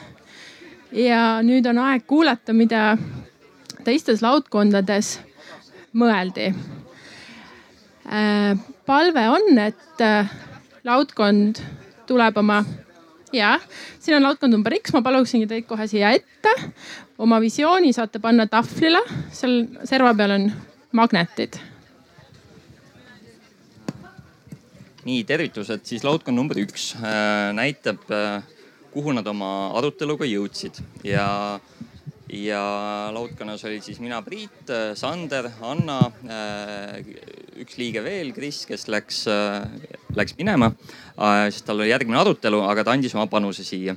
[0.93, 2.93] ja nüüd on aeg kuulata, mida
[3.85, 5.17] teistes laudkondades
[5.99, 6.53] mõeldi.
[8.07, 8.55] Äh,
[8.87, 10.31] palve on, et äh,
[10.85, 11.61] laudkond
[12.09, 12.63] tuleb oma,
[13.33, 13.55] ja
[14.01, 16.53] siin on laudkond number X, ma paluksingi teid kohe siia ette.
[17.23, 20.49] oma visiooni saate panna tahvlile, seal serva peal on
[20.93, 21.61] magnetid
[25.07, 28.05] nii, tervitused, siis laudkond number üks äh, näitab,
[28.93, 31.59] kuhu nad oma aruteluga jõudsid ja
[32.33, 32.63] ja
[33.13, 37.03] laudkonnas olid siis mina, Priit, Sander, Anna, äh,
[37.63, 39.67] üks liige veel, Kris, kes läks, äh,
[40.17, 40.73] läks minema,
[41.19, 43.97] äh, sest tal oli järgmine arutelu, aga ta andis oma panuse siia.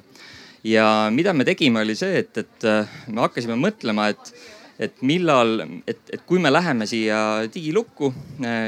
[0.66, 2.64] ja mida me tegime, oli see, et, et
[3.08, 4.32] me hakkasime mõtlema, et,
[4.80, 8.10] et millal, et, et kui me läheme siia digilukku,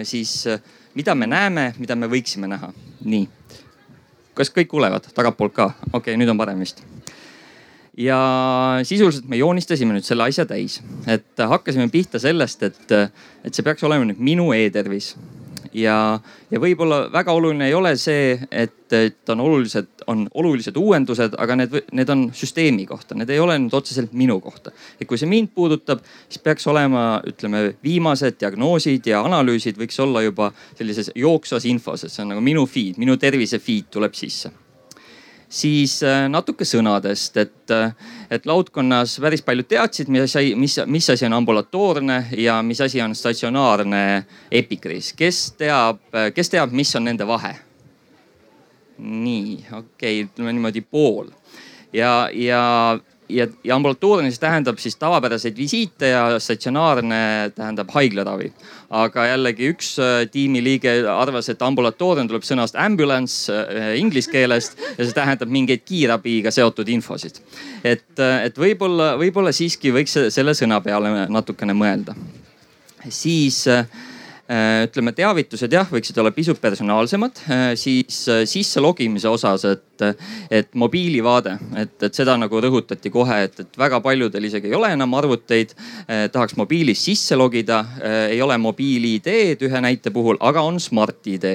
[0.06, 0.46] siis
[0.94, 2.70] mida me näeme, mida me võiksime näha.
[3.02, 3.26] nii.
[4.38, 5.72] kas kõik kuulevad tagantpoolt ka?
[5.88, 6.86] okei okay,, nüüd on parem vist
[7.98, 8.20] ja
[8.84, 10.80] sisuliselt me joonistasime nüüd selle asja täis,
[11.10, 12.94] et hakkasime pihta sellest, et,
[13.44, 15.16] et see peaks olema nüüd minu e-tervis.
[15.74, 16.20] ja,
[16.52, 21.58] ja võib-olla väga oluline ei ole see, et, et on olulised, on olulised uuendused, aga
[21.58, 24.72] need, need on süsteemi kohta, need ei ole nüüd otseselt minu kohta.
[25.02, 30.22] et kui see mind puudutab, siis peaks olema, ütleme, viimased diagnoosid ja analüüsid võiks olla
[30.22, 34.54] juba sellises jooksvas infos, et see on nagu minu feed, minu tervise feed tuleb sisse
[35.50, 37.94] siis äh, natuke sõnadest, et, äh,
[38.32, 43.02] et laudkonnas päris paljud teadsid, mis asi, mis, mis asi on ambulatoorne ja mis asi
[43.02, 44.04] on statsionaarne
[44.52, 45.14] epikriis.
[45.14, 46.04] kes teab,
[46.36, 47.56] kes teab, mis on nende vahe?
[48.98, 51.28] nii, okei okay,, ütleme niimoodi pool
[51.94, 52.98] ja, ja
[53.30, 58.54] ja, ja ambulatoorne siis tähendab siis tavapäraseid visiite ja statsionaarne tähendab haiglaravi.
[58.90, 65.04] Aga jällegi üks äh, tiimiliige arvas, et ambulatoorne tuleb sõnast ambulance äh, inglise keelest ja
[65.04, 67.42] see tähendab mingeid kiirabiga seotud infosid.
[67.84, 72.16] et, äh, et võib-olla, võib-olla siiski võiks selle sõna peale natukene mõelda.
[73.10, 73.86] siis äh,
[74.48, 80.06] ütleme, teavitused jah, võiksid olla pisut personaalsemad, äh, siis äh, sisse logimise osas, et,
[80.52, 84.94] et mobiilivaade, et, et seda nagu rõhutati kohe, et, et väga paljudel isegi ei ole
[84.96, 85.74] enam arvuteid.
[86.32, 87.80] tahaks mobiilis sisse logida,
[88.30, 91.46] ei ole mobiil-ID-d ühe näite puhul, aga on Smart-ID.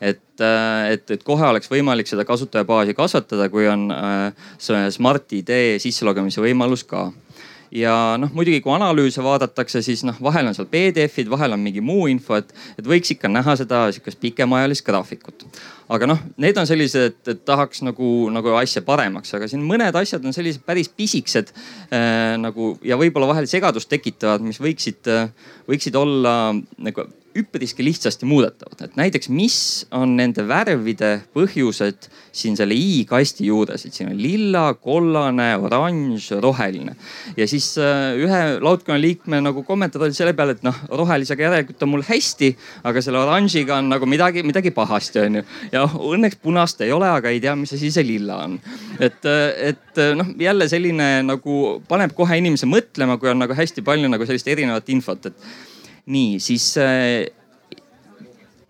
[0.00, 3.88] et, et, et kohe oleks võimalik seda kasutajabaasi kasvatada, kui on
[4.60, 7.08] Smart-ID sisse logimise võimalus ka
[7.76, 11.82] ja noh, muidugi kui analüüse vaadatakse, siis noh, vahel on seal PDF-id, vahel on mingi
[11.84, 15.46] muu info, et, et võiks ikka näha seda sihukest pikemaajalist graafikut.
[15.92, 20.24] aga noh, need on sellised, et tahaks nagu, nagu asja paremaks, aga siin mõned asjad
[20.24, 25.30] on sellised päris pisikesed äh, nagu ja võib-olla vahel segadust tekitavad, mis võiksid äh,,
[25.68, 29.58] võiksid olla nagu üpriski lihtsasti muudetavad, et näiteks, mis
[29.94, 36.96] on nende värvide põhjused siin selle i-kasti juures, et siin on lilla, kollane, oranž, roheline.
[37.36, 41.86] ja siis äh, ühe laudkonna liikme nagu kommentaar oli selle peale, et noh, rohelisega järelikult
[41.86, 42.52] on mul hästi,
[42.88, 45.44] aga selle oranžiga on nagu midagi, midagi pahasti, onju.
[45.72, 48.58] ja õnneks punast ei ole, aga ei tea, mis asi see lilla on.
[48.98, 53.56] et, äh, et äh, noh, jälle selline nagu paneb kohe inimese mõtlema, kui on nagu
[53.56, 55.74] hästi palju nagu sellist erinevat infot, et
[56.06, 57.26] nii, siis äh,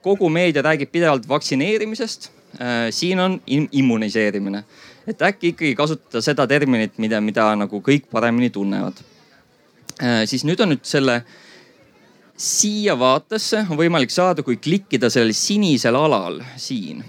[0.05, 2.31] kogu meedia räägib pidevalt vaktsineerimisest.
[2.57, 4.62] Äh, siin on immuniseerimine,
[5.07, 9.03] et äkki ikkagi kasutada seda terminit, mida, mida nagu kõik paremini tunnevad.
[10.01, 11.20] Äh, siis nüüd on nüüd selle
[12.37, 17.05] siia vaatesse on võimalik saada, kui klikkida sellel sinisel alal siin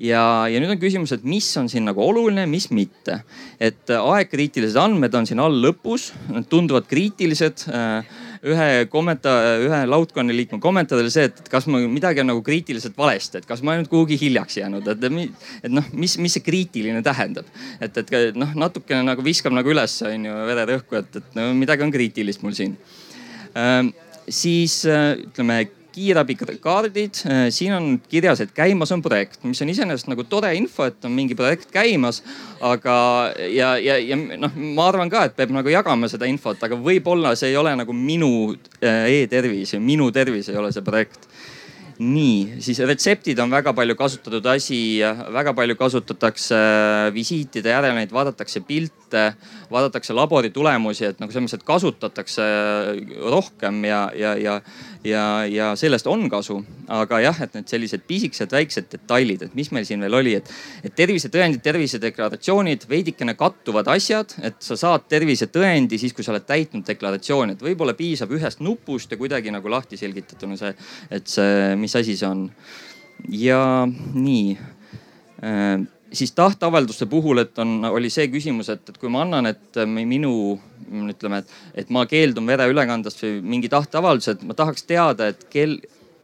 [0.00, 3.20] ja, ja nüüd on küsimus, et mis on siin nagu oluline, mis mitte.
[3.60, 7.66] et aegkriitilised andmed on siin all lõpus, nad tunduvad kriitilised
[8.44, 12.96] ühe kommentaar, ühe laudkonna liikme kommentaar oli see, et kas mul midagi on nagu kriitiliselt
[12.98, 15.06] valesti, et kas ma olen kuhugi hiljaks jäänud, et,
[15.64, 17.48] et noh, mis, mis see kriitiline tähendab.
[17.80, 21.86] et, et noh, natukene nagu viskab nagu üles, on ju, vererõhku, et, et no midagi
[21.86, 22.76] on kriitilist mul siin
[23.56, 23.94] ähm,.
[24.28, 30.10] siis äh, ütleme kiirabikaardid, äh, siin on kirjas, et käimas on projekt, mis on iseenesest
[30.10, 32.22] nagu tore info, et on mingi projekt käimas.
[32.64, 32.96] aga,
[33.52, 37.34] ja, ja, ja noh, ma arvan ka, et peab nagu jagama seda infot, aga võib-olla
[37.36, 38.30] see ei ole nagu minu
[38.80, 41.28] äh, e-tervis ja minu tervis ei ole see projekt
[41.98, 44.98] nii, siis retseptid on väga palju kasutatud asi,
[45.32, 46.58] väga palju kasutatakse
[47.14, 49.26] visiitide järel, neid vaadatakse pilte,
[49.70, 52.48] vaadatakse laboritulemusi, et nagu selles mõttes, et kasutatakse
[53.30, 54.58] rohkem ja, ja, ja,
[55.04, 56.58] ja, ja sellest on kasu.
[56.88, 60.50] aga jah, et need sellised pisikesed väiksed detailid, et mis meil siin veel oli, et,
[60.84, 66.84] et tervisetõendid, tervisedeklaratsioonid, veidikene kattuvad asjad, et sa saad tervisetõendi siis, kui sa oled täitnud
[66.88, 70.74] deklaratsiooni, et võib-olla piisab ühest nupust ja kuidagi nagu lahti selgitatuna see,
[71.10, 72.46] et see, mis asi see on.
[73.30, 74.56] ja nii
[75.44, 79.82] äh, siis tahteavalduste puhul, et on, oli see küsimus, et, et kui ma annan, et
[79.90, 80.34] minu
[81.10, 85.78] ütleme, et, et ma keeldun vereülekandest või mingi tahteavaldus, et ma tahaks teada, et kel,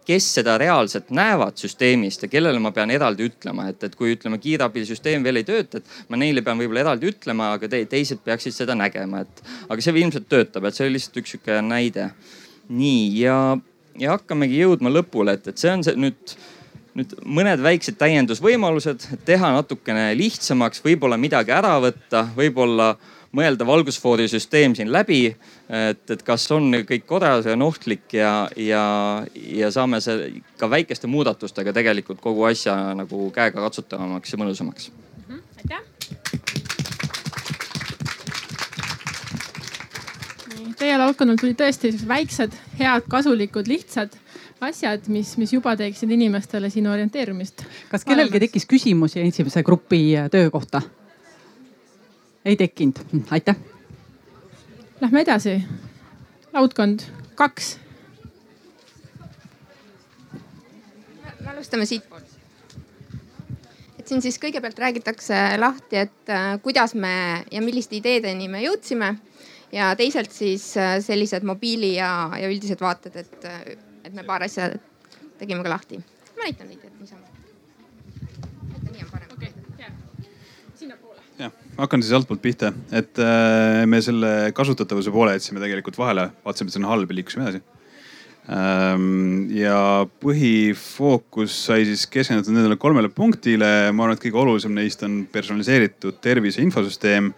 [0.06, 4.40] kes seda reaalselt näevad süsteemist ja kellele ma pean eraldi ütlema, et, et kui ütleme,
[4.42, 8.56] kiirabisüsteem veel ei tööta, et ma neile pean võib-olla eraldi ütlema, aga te, teised peaksid
[8.56, 12.10] seda nägema, et aga see ilmselt töötab, et see oli lihtsalt üks sihuke näide.
[12.70, 13.36] nii ja,
[13.98, 16.34] ja hakkamegi jõudma lõpule, et, et see on see nüüd
[17.00, 22.94] nüüd mõned väiksed täiendusvõimalused, et teha natukene lihtsamaks, võib-olla midagi ära võtta, võib-olla
[23.36, 25.36] mõelda valgusfoorisüsteem siin läbi.
[25.70, 28.82] et, et kas on kõik korras ja on ohtlik ja, ja,
[29.34, 34.94] ja saame see ka väikeste muudatustega tegelikult kogu asja nagu käegakatsutavamaks ja mõnusamaks mm.
[35.28, 35.42] -hmm.
[35.62, 35.82] aitäh.
[40.80, 44.16] Teie laudkonnal tuli tõesti väiksed, head, kasulikud, lihtsad
[44.60, 47.64] asjad, mis, mis juba teeksid inimestele siin orienteerumist.
[47.90, 50.82] kas kellelgi tekkis küsimusi esimese grupi äh, töö kohta?
[52.44, 53.56] ei tekkinud, hm, aitäh.
[55.00, 55.62] Lähme edasi.
[56.52, 57.00] laudkond
[57.34, 57.78] kaks.
[61.46, 62.24] alustame siitpoolt.
[63.98, 69.14] et siin siis kõigepealt räägitakse lahti, et äh, kuidas me ja milliste ideedeni me jõudsime
[69.72, 74.68] ja teisalt siis äh, sellised mobiili ja, ja üldised vaated, et, et me paar asja
[75.38, 76.00] tegime ka lahti.
[76.36, 77.26] ma näitan neid, et niisama.
[78.90, 79.50] nii on parem okay,.
[81.38, 86.72] jah, hakkan siis altpoolt pihta, et äh, me selle kasutatavuse poole jätsime tegelikult vahele, vaatasime,
[86.72, 87.62] et see on halb ja liikusime edasi
[88.50, 89.46] ähm,.
[89.54, 89.78] ja
[90.24, 93.92] põhifookus sai siis keskendutud nendele kolmele punktile.
[93.94, 97.30] ma arvan, et kõige olulisem neist on personaliseeritud tervise infosüsteem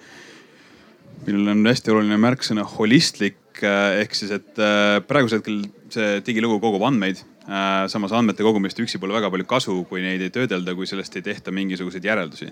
[1.26, 5.62] millel on hästi oluline märksõna holistlik äh, ehk siis, et äh, praegusel hetkel
[5.94, 7.20] see digilugu kogub andmeid.
[7.42, 11.16] Äh, samas andmete kogumist üksi pole väga palju kasu, kui neid ei töödelda, kui sellest
[11.18, 12.50] ei tehta mingisuguseid järeldusi.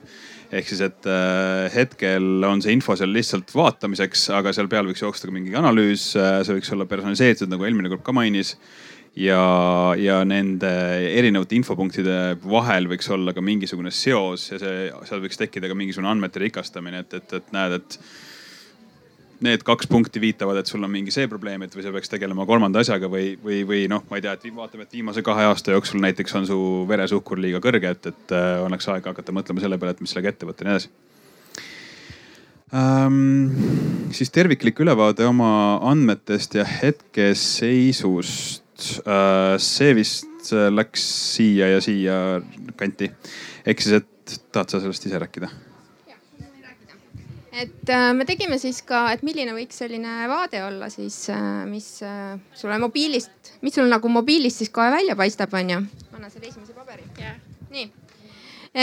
[0.51, 1.09] ehk siis, et
[1.75, 6.13] hetkel on see info seal lihtsalt vaatamiseks, aga seal peal võiks joosta ka mingi analüüs,
[6.17, 8.57] see võiks olla personaliseeritud, nagu eelmine kord ka mainis
[9.19, 9.43] ja,
[9.99, 10.71] ja nende
[11.19, 16.11] erinevate infopunktide vahel võiks olla ka mingisugune seos ja see, seal võiks tekkida ka mingisugune
[16.13, 17.99] andmete rikastamine, et, et, et näed, et
[19.45, 22.47] need kaks punkti viitavad, et sul on mingi see probleem, et või sa peaks tegelema
[22.49, 25.75] kolmanda asjaga või, või, või noh, ma ei tea, et vaatame, et viimase kahe aasta
[25.75, 29.79] jooksul näiteks on su veresuhkur liiga kõrge, et, et äh, oleks aeg hakata mõtlema selle
[29.81, 30.91] peale, et mis sellega ette võtta ja nii edasi
[32.77, 33.29] ähm,.
[34.15, 35.51] siis terviklik ülevaade oma
[35.91, 38.63] andmetest ja hetkeseisust
[39.07, 39.57] äh,.
[39.59, 41.03] see vist läks
[41.37, 42.41] siia ja siia
[42.77, 43.11] kanti.
[43.67, 44.09] ehk siis, et
[44.53, 45.49] tahad sa sellest ise rääkida?
[47.61, 51.89] Et äh, me tegime siis ka, et milline võiks selline vaade olla siis, äh, mis
[52.07, 55.81] äh, sulle mobiilist, mis sul nagu mobiilist siis kohe välja paistab, onju.
[56.17, 57.05] anna selle esimese paberi.
[57.19, 57.37] Yeah..
[57.75, 57.87] nii,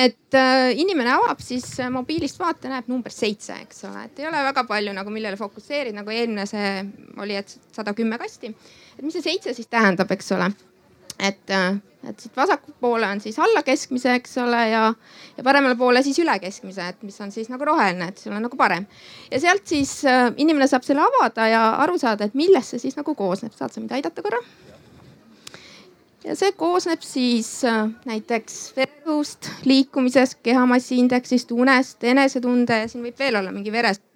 [0.04, 0.38] et
[0.78, 4.96] inimene avab siis mobiilist vaate, näeb number seitse, eks ole, et ei ole väga palju
[4.96, 6.72] nagu millele fokusseerida, nagu eelmine see
[7.18, 8.54] oli, et sada kümme kasti.
[8.98, 10.52] et mis see seitse siis tähendab, eks ole
[11.20, 11.76] et, äh,
[12.10, 14.84] et siit vasakpoole on siis alla keskmise, eks ole, ja,
[15.38, 18.46] ja paremale poole siis üle keskmise, et mis on siis nagu roheline, et sul on
[18.46, 18.86] nagu parem.
[19.32, 22.98] ja sealt siis äh, inimene saab selle avada ja aru saada, et millest see siis
[23.00, 23.54] nagu koosneb.
[23.58, 24.42] saad sa mind aidata korra?
[26.28, 33.20] ja see koosneb siis äh, näiteks vererõhust, liikumisest, kehamassi indeksist, unest, enesetunde ja siin võib
[33.20, 34.07] veel olla mingi veresuhkur,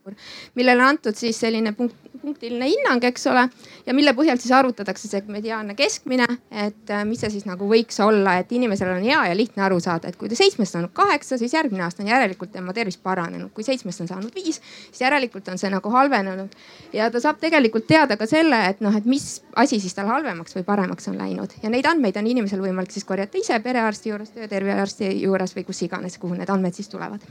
[0.56, 3.46] millele on antud siis selline punkt, punktiline hinnang, eks ole.
[3.86, 6.28] ja mille põhjal siis arvutatakse see mediaanne keskmine,
[6.64, 9.80] et äh, mis see siis nagu võiks olla, et inimesel on hea ja lihtne aru
[9.84, 13.52] saada, et kui ta seitsmest saanud kaheksa, siis järgmine aasta on järelikult tema tervis paranenud.
[13.56, 16.56] kui seitsmest on saanud viis, siis järelikult on see nagu halvenenud.
[16.94, 20.56] ja ta saab tegelikult teada ka selle, et noh, et mis asi siis tal halvemaks
[20.56, 24.34] või paremaks on läinud ja neid andmeid on inimesel võimalik siis korjata ise perearsti juures,
[24.36, 27.26] töötervearsti juures või kus iganes, kuhu need andmed siis tulevad.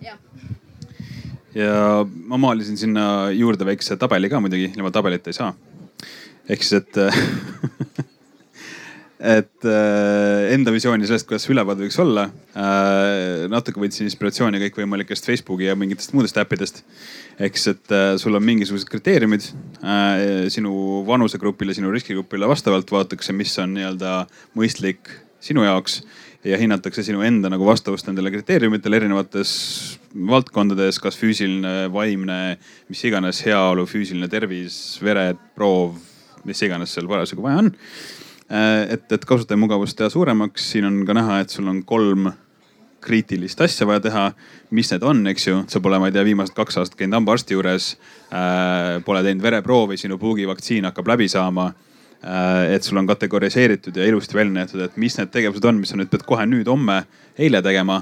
[0.00, 0.18] jah
[1.56, 5.54] ja ma maalisin sinna juurde väikse tabeli ka muidugi, ilma tabelita ei saa.
[6.48, 6.92] ehk siis, et
[9.36, 13.46] et äh, enda visiooni sellest, kuidas ülevaade võiks olla äh,.
[13.50, 16.82] natuke võtsin inspiratsiooni kõikvõimalikest Facebooki ja mingitest muudest äppidest.
[17.40, 19.48] ehk siis, et äh, sul on mingisugused kriteeriumid
[20.52, 24.26] sinu vanusegrupile, sinu riskigrupile vastavalt vaadatakse, mis on nii-öelda
[24.58, 26.02] mõistlik sinu jaoks
[26.46, 29.52] ja hinnatakse sinu enda nagu vastavust nendele kriteeriumitele erinevates
[30.30, 32.56] valdkondades, kas füüsiline, vaimne,
[32.90, 35.96] mis iganes heaolu, füüsiline tervis, vereproov,
[36.46, 37.72] mis iganes seal parasjagu vaja on.
[38.46, 42.30] Äh, et, et kasutajamugavust teha suuremaks, siin on ka näha, et sul on kolm
[43.06, 44.28] kriitilist asja vaja teha.
[44.70, 47.54] mis need on, eks ju, sa pole, ma ei tea, viimased kaks aastat käinud hambaarsti
[47.54, 47.96] juures
[48.30, 49.02] äh,.
[49.06, 51.72] Pole teinud vereproovi, sinu puugivaktsiin hakkab läbi saama
[52.24, 55.98] et sul on kategoriseeritud ja ilusti välja näidatud, et mis need tegevused on, mis sa
[56.00, 57.02] nüüd pead kohe nüüd, homme,
[57.38, 58.00] eile tegema.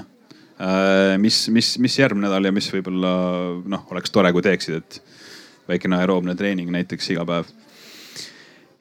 [0.55, 3.11] Äh, mis, mis, mis järgmine nädal ja mis võib-olla
[3.67, 5.01] noh, oleks tore, kui teeksid, et
[5.67, 7.49] väikene aeroobne treening näiteks iga päev.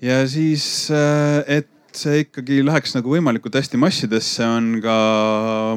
[0.05, 4.94] ja siis, äh, et see ikkagi läheks nagu võimalikult hästi massidesse, on ka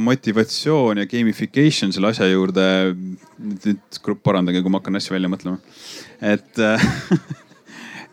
[0.05, 2.67] motivatsioon ja gamification selle asja juurde.
[3.37, 5.57] nüüd grupp parandage, kui ma hakkan asju välja mõtlema.
[6.21, 6.61] et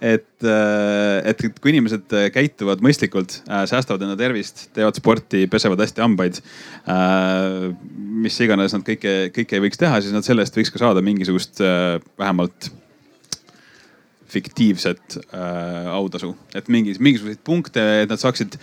[0.02, 5.82] et, äh, et kui inimesed äh, käituvad mõistlikult, äh, säästavad enda tervist, teevad sporti, pesevad
[5.84, 6.40] hästi hambaid.
[8.24, 11.02] mis iganes nad kõike, kõike ei võiks teha, siis nad selle eest võiks ka saada
[11.04, 11.60] mingisugust
[12.18, 12.70] vähemalt
[14.34, 15.18] fiktiivset
[15.92, 16.34] autasu.
[16.54, 18.58] et mingi, mingisuguseid punkte, et nad saaksid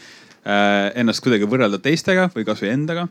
[0.98, 3.08] ennast kuidagi võrrelda teistega või kasvõi endaga.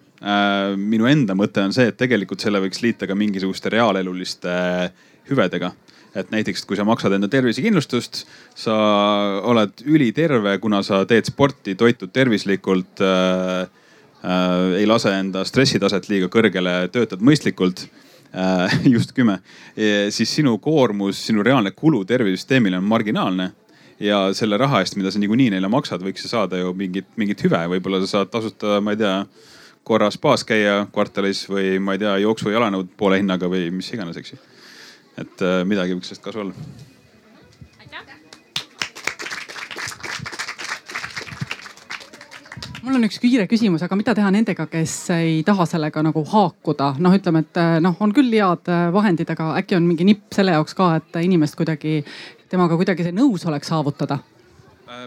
[0.76, 4.50] minu enda mõte on see, et tegelikult selle võiks liita ka mingisuguste reaaleluliste
[5.30, 5.74] hüvedega
[6.14, 8.24] et näiteks, kui sa maksad enda tervisekindlustust,
[8.58, 8.76] sa
[9.46, 13.68] oled üliterve, kuna sa teed sporti, toitud tervislikult äh,,
[14.24, 17.86] äh, ei lase enda stressitaset liiga kõrgele, töötad mõistlikult
[18.34, 19.40] äh,, just kümme,
[20.10, 23.52] siis sinu koormus, sinu reaalne kulu tervisesüsteemile on marginaalne
[24.00, 27.42] ja selle raha eest, mida sa niikuinii neile maksad, võiks sa saada ju mingit, mingit
[27.44, 29.16] hüve, võib-olla sa saad tasuta, ma ei tea,
[29.86, 34.18] korra spaas käia kvartalis või ma ei tea, jooksu jalanõud poole hinnaga või mis iganes,
[34.20, 34.40] eks ju.
[35.18, 36.54] Et äh, midagi võiks sellest kasu olla
[42.82, 46.94] mul on üks kiire küsimus, aga mida teha nendega, kes ei taha sellega nagu haakuda?
[46.98, 50.74] noh, ütleme, et noh, on küll head vahendid, aga äkki on mingi nipp selle jaoks
[50.78, 52.00] ka, et inimest kuidagi,
[52.50, 54.18] temaga kuidagi see nõusolek saavutada?
[54.90, 55.06] Äh,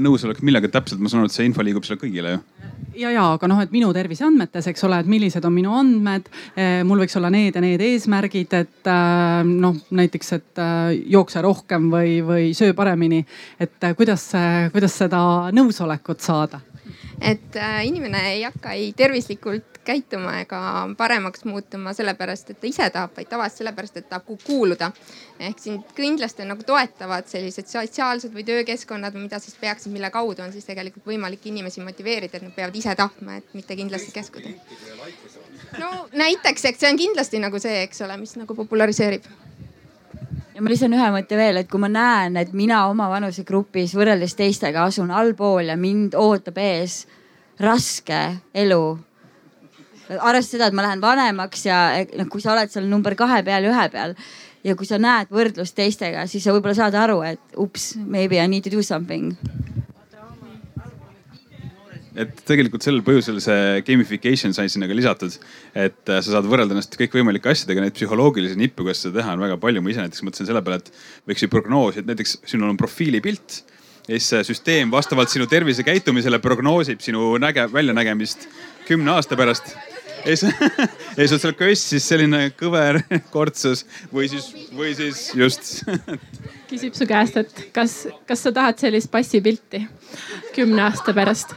[0.00, 2.42] nõusolek millega täpselt, ma saan aru, et see info liigub selle kõigile ju
[3.00, 6.30] ja, ja aga noh, et minu terviseandmetes, eks ole, et millised on minu andmed.
[6.54, 11.42] Eh, mul võiks olla need ja need eesmärgid, et äh, noh, näiteks, et äh, jookse
[11.44, 13.22] rohkem või, või söö paremini.
[13.60, 14.30] et kuidas,
[14.72, 15.22] kuidas seda
[15.54, 16.60] nõusolekut saada?
[17.20, 20.60] et inimene ei hakka ei tervislikult käituma ega
[20.96, 24.90] paremaks muutuma sellepärast, et ta ise tahab, vaid tavaliselt sellepärast, et tahab kuuluda.
[25.40, 30.42] ehk sind kindlasti nagu toetavad sellised sotsiaalsed või töökeskkonnad või mida siis peaksid, mille kaudu
[30.44, 34.54] on siis tegelikult võimalik inimesi motiveerida, et nad peavad ise tahtma, et mitte kindlasti käskuda.
[35.78, 39.26] no näiteks, eks see on kindlasti nagu see, eks ole, mis nagu populariseerib
[40.60, 44.34] ja ma lisan ühe mõtte veel, et kui ma näen, et mina oma vanusegrupis võrreldes
[44.36, 47.06] teistega asun allpool ja mind ootab ees
[47.60, 48.18] raske
[48.52, 48.84] elu.
[50.10, 51.80] arvestades seda, et ma lähen vanemaks ja
[52.18, 54.14] noh, kui sa oled seal number kahe peal ja ühe peal
[54.64, 58.48] ja kui sa näed võrdlust teistega, siis sa võib-olla saad aru, et ups, maybe I
[58.48, 59.32] need to do something
[62.18, 65.36] et tegelikult sellel põhjusel see gamification sai sinna ka lisatud.
[65.74, 69.44] et äh, sa saad võrrelda ennast kõikvõimalike asjadega, neid psühholoogilisi nippe, kuidas seda teha, on
[69.44, 69.82] väga palju.
[69.82, 70.90] ma ise näiteks mõtlesin selle peale, et
[71.30, 73.62] võiks ju prognoosida, et näiteks sinul on profiilipilt
[74.08, 78.48] ja siis see süsteem vastavalt sinu tervisekäitumisele prognoosib sinu näge-, väljanägemist
[78.88, 79.74] kümne aasta pärast
[80.26, 83.00] ja siis, ja siis on seal köss siis selline kõver
[83.34, 85.84] kortsus või siis, või siis just
[86.70, 89.84] küsib su käest, et kas, kas sa tahad sellist passipilti
[90.56, 91.54] kümne aasta pärast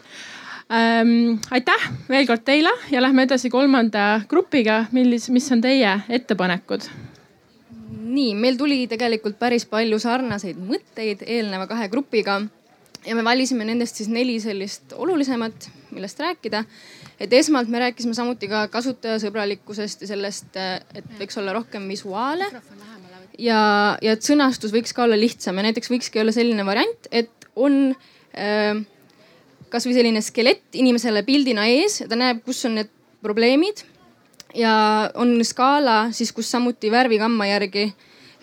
[0.71, 1.39] ähm,.
[1.51, 6.87] aitäh veel kord teile ja lähme edasi kolmanda grupiga, millis, mis on teie ettepanekud?
[8.13, 12.41] nii, meil tuli tegelikult päris palju sarnaseid mõtteid eelneva kahe grupiga
[13.05, 16.63] ja me valisime nendest siis neli sellist olulisemat, millest rääkida.
[17.19, 20.55] et esmalt me rääkisime samuti ka kasutajasõbralikkusest ja sellest,
[20.95, 22.49] et võiks olla rohkem visuaale.
[23.37, 27.31] ja, ja et sõnastus võiks ka olla lihtsam ja näiteks võikski olla selline variant, et
[27.55, 27.95] on
[28.37, 28.83] äh,
[29.73, 32.91] kasvõi selline skelett inimesele pildina ees ja ta näeb, kus on need
[33.23, 33.83] probleemid.
[34.53, 37.93] ja on skaala siis, kus samuti värvigamma järgi.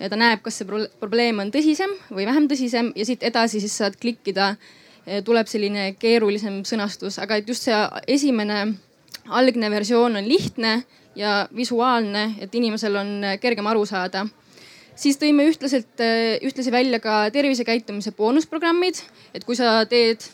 [0.01, 2.89] Ta näeb, kas see probleem on tõsisem või vähem tõsisem.
[2.97, 4.57] Ja siit edasi siis saad klikkida.
[5.25, 7.77] tuleb selline keerulisem sõnastus, aga et just see
[8.07, 8.75] esimene
[9.29, 10.85] algne versioon on lihtne
[11.17, 14.27] ja visuaalne, et inimesel on kergem aru saada.
[14.95, 16.03] Siis tõime ühtlaselt,
[16.45, 19.01] ühtlasi välja ka tervisekäitumise boonusprogrammid,
[19.35, 20.27] et kui sa teed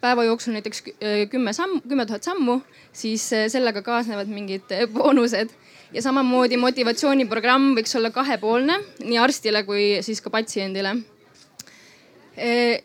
[0.00, 0.82] päeva jooksul näiteks
[1.30, 2.60] kümme samm, kümme tuhat sammu,
[2.92, 5.50] siis sellega kaasnevad mingid boonused.
[5.92, 10.96] ja samamoodi motivatsiooniprogramm võiks olla kahepoolne nii arstile kui siis ka patsiendile.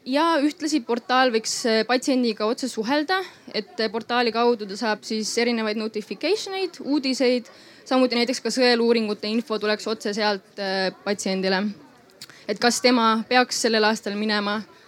[0.05, 3.21] ja ühtlasi portaal võiks patsiendiga otse suhelda,
[3.53, 7.47] et portaali kaudu ta saab siis erinevaid notification eid, uudiseid,
[7.85, 10.61] samuti näiteks ka sõeluuringute info tuleks otse sealt
[11.03, 11.63] patsiendile.
[12.47, 14.82] et kas tema peaks sellel aastal minema Äh,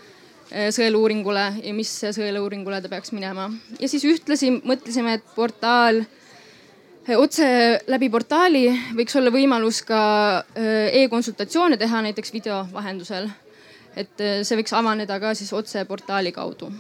[0.52, 3.50] sõeluuringule ja mis sõeluuringule ta peaks minema.
[3.80, 6.04] ja siis ühtlasi mõtlesime, et portaal,
[7.08, 7.48] äh, otse
[7.88, 8.68] läbi portaali
[8.98, 10.02] võiks olla võimalus ka
[10.40, 13.30] äh, e-konsultatsioone teha näiteks video vahendusel.
[13.96, 16.72] et see võiks avaneda ka siis otse portaali kaudu.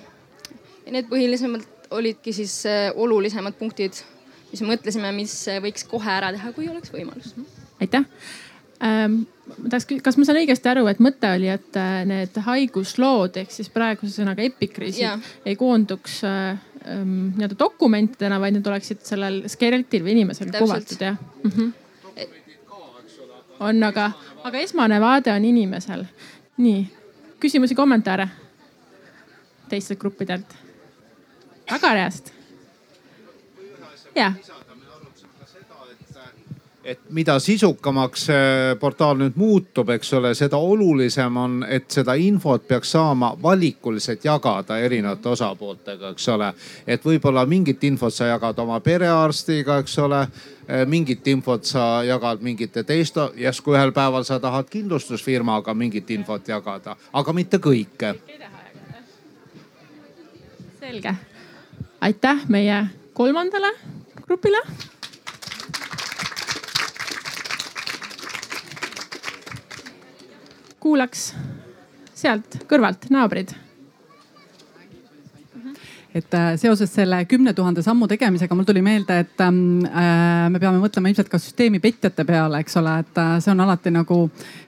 [0.85, 2.63] ja need põhilisemalt olidki siis
[2.95, 3.93] olulisemad punktid,
[4.51, 7.33] mis mõtlesime, mis võiks kohe ära teha, kui oleks võimalus.
[7.81, 8.05] aitäh
[8.85, 13.53] ma tahaks, kas ma saan õigesti aru, et mõte oli, et äh, need haiguslood ehk
[13.53, 16.59] siis praeguse sõnaga epikriisid ei koonduks äh,
[16.89, 21.51] ähm, nii-öelda dokumentidena, vaid need oleksid sellel skeletil või inimesel kuvatud jah mm?
[21.51, 21.73] -hmm.
[23.59, 24.11] on, aga,
[24.43, 26.05] aga esmane vaade on inimesel.
[26.57, 26.85] nii,
[27.39, 28.29] küsimusi, kommentaare
[29.69, 30.57] teistelt gruppidelt?
[31.69, 32.33] tagareast?
[34.15, 34.33] jaa
[36.85, 42.67] et mida sisukamaks see portaal nüüd muutub, eks ole, seda olulisem on, et seda infot
[42.67, 46.51] peaks saama valikuliselt jagada erinevate osapooltega, eks ole.
[46.87, 50.27] et võib-olla mingit infot sa jagad oma perearstiga, eks ole.
[50.85, 56.95] mingit infot sa jagad mingite teiste, järsku ühel päeval sa tahad kindlustusfirmaga mingit infot jagada,
[57.13, 58.15] aga mitte kõike.
[60.79, 61.15] selge,
[62.01, 63.73] aitäh meie kolmandale
[64.25, 64.61] grupile
[70.85, 71.31] kuulaks
[72.15, 73.55] sealt kõrvalt, naabrid
[76.15, 80.61] et äh, seoses selle kümne tuhande sammu tegemisega mul tuli meelde, et ähm, äh, me
[80.63, 84.19] peame mõtlema ilmselt ka süsteemi petjate peale, eks ole, et äh, see on alati nagu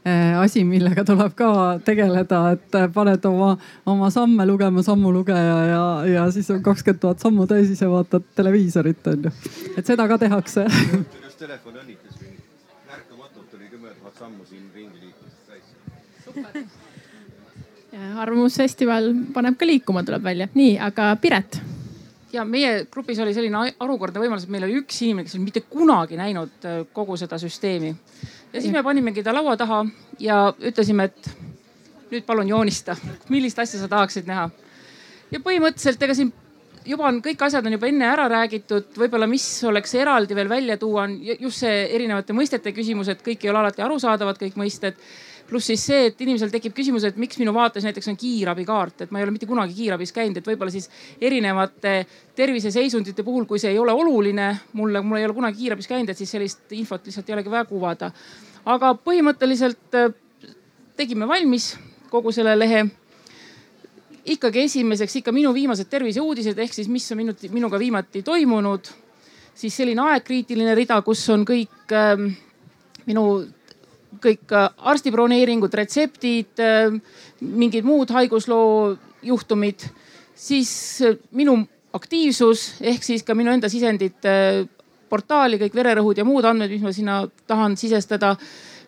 [0.03, 1.49] äh, asi, millega tuleb ka
[1.88, 3.53] tegeleda, et äh, paned oma,
[3.88, 5.86] oma samme lugema sammulugeja ja,
[6.18, 9.36] ja siis on kakskümmend tuhat sammu täis, ise vaatad televiisorit on ju.
[9.78, 10.68] et seda ka tehakse.
[10.68, 12.43] just telefon õnnitas mind,
[12.91, 15.72] märkamatult oli kümme tuhat sammu siin ringi liikudes täis.
[16.26, 16.27] super
[18.18, 20.48] arvamusfestival paneb ka liikuma, tuleb välja.
[20.54, 21.60] nii, aga Piret
[22.34, 25.64] ja meie grupis oli selline harukordne võimalus, et meil oli üks inimene, kes ei mitte
[25.70, 27.94] kunagi näinud äh, kogu seda süsteemi.
[28.54, 29.86] ja siis me panimegi ta laua taha
[30.20, 31.32] ja ütlesime, et
[32.12, 32.96] nüüd palun joonista,
[33.30, 34.50] millist asja sa tahaksid näha.
[35.32, 36.34] ja põhimõtteliselt ega siin
[36.88, 40.78] juba on kõik asjad on juba enne ära räägitud, võib-olla, mis oleks eraldi veel välja
[40.80, 45.00] tuua, on just see erinevate mõistete küsimus, et kõik ei ole alati arusaadavad, kõik mõisted
[45.48, 49.12] pluss siis see, et inimesel tekib küsimus, et miks minu vaates näiteks on kiirabikaart, et
[49.12, 50.89] ma ei ole mitte kunagi kiirabis käinud, et võib-olla siis
[51.22, 51.95] erinevate
[52.36, 56.20] terviseseisundite puhul, kui see ei ole oluline mulle, mul ei ole kunagi kiirabis käinud, et
[56.20, 58.12] siis sellist infot lihtsalt ei olegi vaja kuvada.
[58.68, 60.14] aga põhimõtteliselt äh,
[60.98, 61.76] tegime valmis
[62.12, 62.86] kogu selle lehe
[64.28, 68.89] ikkagi esimeseks ikka minu viimased terviseuudised ehk siis, mis on minu, minuga viimati toimunud.
[69.58, 72.28] siis selline aegkriitiline rida, kus on kõik ähm,
[73.08, 73.24] minu
[74.24, 76.93] kõik äh, arsti broneeringud, retseptid, äh,
[77.41, 78.95] mingid muud haigusloo
[79.26, 79.88] juhtumid,
[80.38, 80.72] siis
[81.05, 81.60] äh, minu
[81.97, 84.26] aktiivsus ehk siis ka minu enda sisendid
[85.10, 88.36] portaali, kõik vererõhud ja muud andmed, mis ma sinna tahan sisestada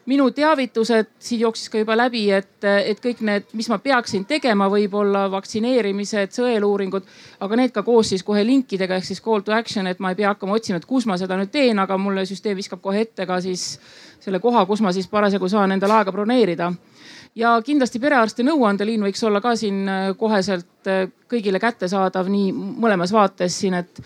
[0.09, 4.69] minu teavitused, siin jooksis ka juba läbi, et, et kõik need, mis ma peaksin tegema,
[4.71, 7.05] võib-olla vaktsineerimised, sõeluuringud,
[7.45, 10.19] aga need ka koos siis kohe linkidega ehk siis call to action, et ma ei
[10.19, 13.27] pea hakkama otsima, et kus ma seda nüüd teen, aga mulle süsteem viskab kohe ette
[13.29, 13.75] ka siis
[14.19, 16.73] selle koha, kus ma siis parasjagu saan endale aega broneerida
[17.35, 23.13] ja kindlasti perearsti nõuandeliin võiks olla ka siin äh, koheselt äh, kõigile kättesaadav nii mõlemas
[23.13, 24.01] vaates siin, et,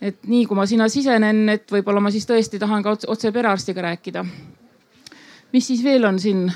[0.00, 3.84] et nii kui ma sinna sisenen, et võib-olla ma siis tõesti tahan ka otse perearstiga
[3.90, 4.24] rääkida.
[5.54, 6.48] Mis siis veel on siin?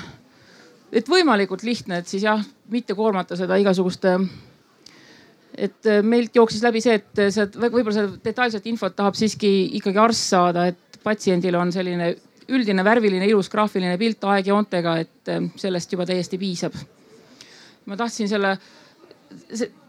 [0.91, 2.41] et võimalikult lihtne, et siis jah,
[2.73, 4.15] mitte koormata seda igasuguste
[5.57, 10.01] et äh, meilt jooksis läbi see, et see võib-olla seda detailset infot tahab siiski ikkagi
[10.01, 12.13] arst saada, et patsiendil on selline
[12.49, 16.75] üldine värviline, ilus graafiline pilt aegjoontega, et ähm, sellest juba täiesti piisab.
[17.89, 18.55] ma tahtsin selle,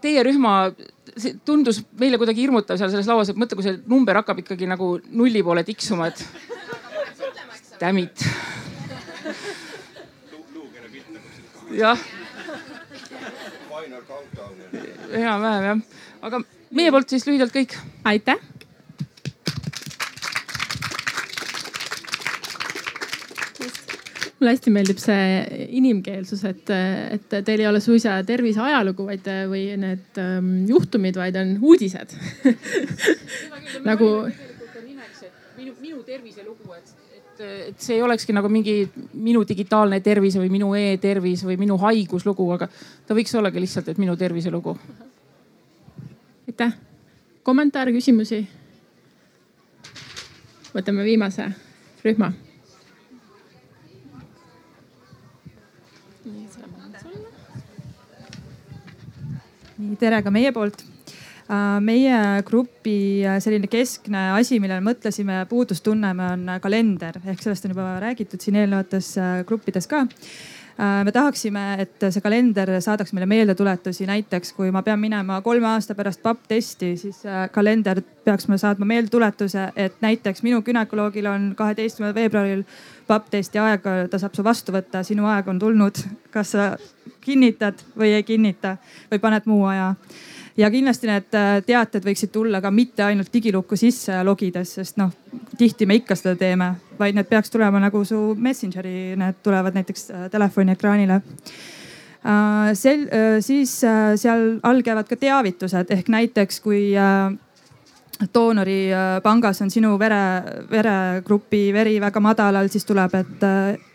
[0.01, 0.71] teie rühma,
[1.15, 4.69] see tundus meile kuidagi hirmutav seal selles lauas, et mõtle, kui see number hakkab ikkagi
[4.69, 6.25] nagu nulli poole tiksuma, et.
[7.81, 8.60] Damn it.
[11.81, 12.07] Jah.
[15.11, 15.83] enam-vähem jah,
[16.21, 17.77] aga meie poolt siis lühidalt kõik.
[18.05, 18.39] aitäh
[24.41, 25.25] mulle hästi meeldib see
[25.77, 26.69] inimkeelsus, et,
[27.13, 32.15] et teil ei ole suisa tervise ajalugu, vaid või need um, juhtumid, vaid on uudised
[33.89, 34.09] nagu.
[35.59, 36.95] minu, minu terviselugu, et,
[37.41, 38.75] et, et see ei olekski nagu mingi
[39.13, 42.69] minu digitaalne tervis või minu e-tervis või minu haiguslugu, aga
[43.07, 44.77] ta võiks ollagi lihtsalt, et minu terviselugu.
[46.47, 46.77] aitäh.
[47.43, 48.45] kommentaare, küsimusi?
[50.71, 51.51] võtame viimase
[52.05, 52.31] rühma
[59.81, 60.90] nii tere ka meie poolt.
[61.51, 67.17] Äh, meie grupi äh, selline keskne asi, millele mõtlesime, puudust tunneme, on kalender.
[67.27, 70.05] Ehk sellest on juba räägitud siin eelnevates äh, gruppides ka.
[70.81, 75.93] Me tahaksime, et see kalender saadaks meile meeldetuletusi, näiteks kui ma pean minema kolme aasta
[75.93, 77.19] pärast papp testi, siis
[77.53, 82.63] kalender peaks mulle saatma meeldetuletuse, et näiteks minu gümnakoloogil on kaheteistkümnendal veebruaril
[83.07, 86.03] papp testi aeg, ta saab su vastu võtta, sinu aeg on tulnud.
[86.31, 86.67] kas sa
[87.21, 88.77] kinnitad või ei kinnita
[89.11, 89.93] või paned muu aja.
[90.57, 95.11] ja kindlasti need äh, teated võiksid tulla ka mitte ainult digilukku sisse logides, sest noh,
[95.57, 100.09] tihti me ikka seda teeme, vaid need peaks tulema nagu su Messengeri, need tulevad näiteks
[100.11, 103.07] äh, telefoni ekraanile äh, sel-,
[103.41, 103.79] siis
[104.15, 106.91] seal all käivad ka teavitused ehk näiteks kui
[108.33, 110.21] doonoripangas on sinu vere,
[110.71, 113.45] veregrupi veri väga madalal, siis tuleb, et,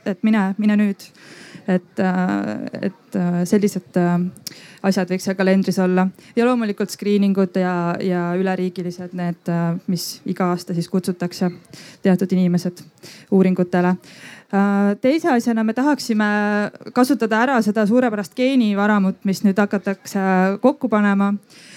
[0.06, 1.10] et mine, mine nüüd.
[1.66, 4.12] Et, äh, et äh, sellised äh,
[4.86, 6.04] asjad võiks seal kalendris olla.
[6.38, 9.50] Ja loomulikult screening ud ja, ja üleriigilised need,
[9.90, 11.50] mis iga aasta siis kutsutakse
[12.06, 12.84] teatud inimesed
[13.34, 13.96] uuringutele.
[15.02, 16.28] Teise asjana me tahaksime
[16.94, 20.22] kasutada ära seda suurepärast geenivaramut, mis nüüd hakatakse
[20.62, 21.32] kokku panema.
[21.34, 21.75] Äh,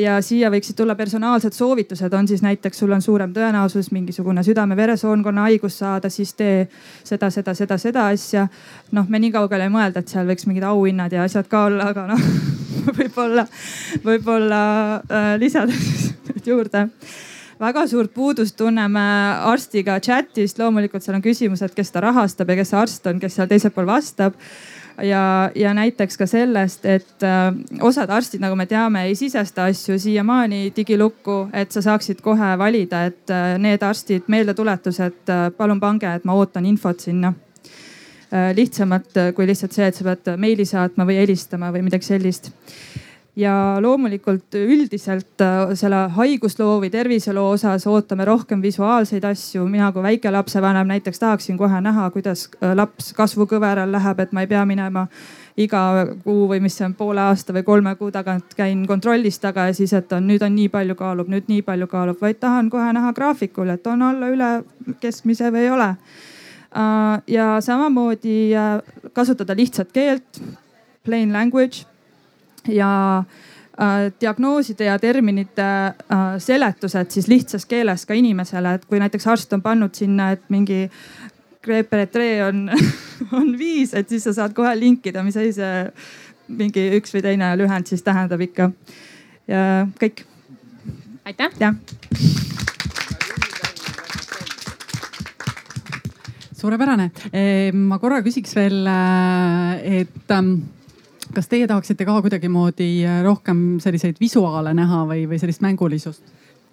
[0.00, 5.46] ja siia võiksid tulla personaalsed soovitused, on siis näiteks sul on suurem tõenäosus mingisugune südame-veresoonkonna
[5.46, 6.64] haigus saada, siis tee
[7.04, 8.48] seda, seda, seda, seda asja.
[8.92, 11.92] noh, me nii kaugele ei mõelda, et seal võiks mingid auhinnad ja asjad ka olla,
[11.94, 12.26] aga noh
[12.98, 13.46] võib-olla,
[14.04, 14.60] võib-olla
[15.06, 16.10] äh, lisades
[16.48, 16.88] juurde.
[17.60, 19.02] Väga suurt puudust tunneme
[19.46, 23.38] arstiga chat'ist, loomulikult seal on küsimused, kes ta rahastab ja kes see arst on, kes
[23.38, 24.34] seal teisel pool vastab
[25.02, 29.98] ja, ja näiteks ka sellest, et äh, osad arstid, nagu me teame, ei sisesta asju
[29.98, 36.14] siiamaani digilukku, et sa saaksid kohe valida, et äh, need arstid, meeldetuletused, äh, palun pange,
[36.14, 37.34] et ma ootan infot sinna.
[38.34, 42.48] Lihtsamalt kui lihtsalt see, et sa pead meili saatma või helistama või midagi sellist
[43.36, 49.66] ja loomulikult üldiselt äh, selle haigusloo või terviseloo osas ootame rohkem visuaalseid asju.
[49.68, 54.46] mina kui väikelapsevanem näiteks tahaksin kohe näha, kuidas äh, laps kasvukõveral läheb, et ma ei
[54.46, 55.06] pea minema
[55.56, 55.80] iga
[56.24, 59.74] kuu või mis see on, poole aasta või kolme kuu tagant käin kontrollis taga ja
[59.74, 62.92] siis, et on nüüd on nii palju kaalub, nüüd nii palju kaalub, vaid tahan kohe
[62.92, 64.52] näha graafikul, et on alla, üle
[65.00, 65.88] keskmise või ei ole.
[66.70, 68.54] Äh, ja samamoodi
[69.12, 70.38] kasutada lihtsat keelt,
[71.04, 71.93] plain language
[72.68, 73.24] ja
[73.80, 79.52] äh, diagnooside ja terminite äh, seletused siis lihtsas keeles ka inimesele, et kui näiteks arst
[79.52, 80.88] on pannud sinna, et mingi
[82.44, 82.70] on
[83.38, 85.84] on viis, et siis sa saad kohe linkida, mis asi see
[86.48, 88.70] mingi üks või teine lühend siis tähendab ikka.
[89.48, 90.24] ja kõik.
[91.24, 91.74] aitäh.
[96.52, 97.10] suurepärane.
[97.72, 100.56] ma korra küsiks veel, äh, et ähm,
[101.34, 106.22] kas teie tahaksite ka kuidagimoodi äh, rohkem selliseid visuaale näha või, või sellist mängulisust?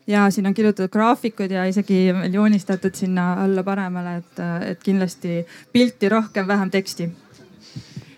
[0.07, 4.39] ja siin on kirjutatud graafikud ja isegi joonistatud sinna alla paremale, et,
[4.71, 5.43] et kindlasti
[5.73, 7.09] pilti rohkem, vähem teksti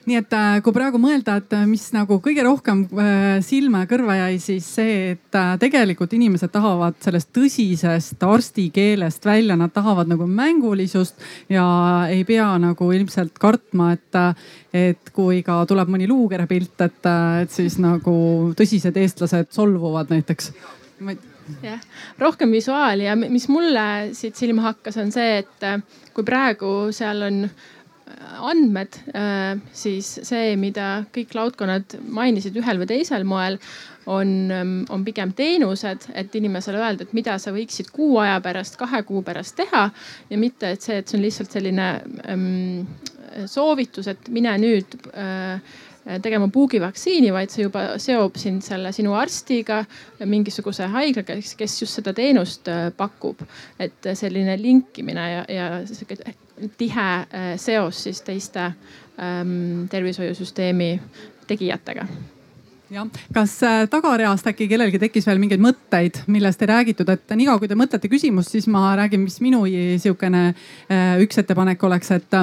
[0.08, 3.90] nii et äh, kui praegu mõelda, et äh, mis nagu kõige rohkem äh, silma ja
[3.90, 10.28] kõrva jäi, siis see, et tegelikult inimesed tahavad sellest tõsisest arstikeelest välja, nad tahavad nagu
[10.28, 11.20] mängulisust
[11.52, 11.66] ja
[12.12, 14.20] ei pea nagu ilmselt kartma, et,
[14.76, 17.12] et kui ka tuleb mõni luukere pilt, et,
[17.44, 18.16] et siis nagu
[18.60, 20.52] tõsised eestlased solvuvad näiteks.
[21.64, 21.80] jah,
[22.20, 23.86] rohkem visuaali ja mis mulle
[24.16, 27.48] siit silma hakkas, on see, et kui praegu seal on
[28.44, 33.60] andmed, äh, siis see, mida kõik laudkonnad mainisid ühel või teisel moel,
[34.06, 38.78] on, ähm, on pigem teenused, et inimesele öelda, et mida sa võiksid kuu aja pärast,
[38.80, 39.88] kahe kuu pärast teha
[40.30, 41.88] ja mitte, et see, et see on lihtsalt selline
[42.28, 42.84] ähm,
[43.50, 45.60] soovitus, et mine nüüd äh,
[46.22, 49.84] tegema puugivaktsiini, vaid see juba seob sind selle sinu arstiga,
[50.28, 53.42] mingisuguse haiglaga, kes, just seda teenust äh, pakub.
[53.80, 56.20] et selline linkimine ja, ja sihuke
[56.78, 61.02] tihe äh, seos siis teiste ähm, tervishoiusüsteemi
[61.48, 62.08] tegijatega
[62.94, 67.62] jah, kas äh, tagareast äkki kellelgi tekkis veel mingeid mõtteid, millest ei räägitud, et niikaua
[67.62, 72.38] kui te mõtlete küsimust, siis ma räägin, mis minu sihukene äh, üks ettepanek oleks, et,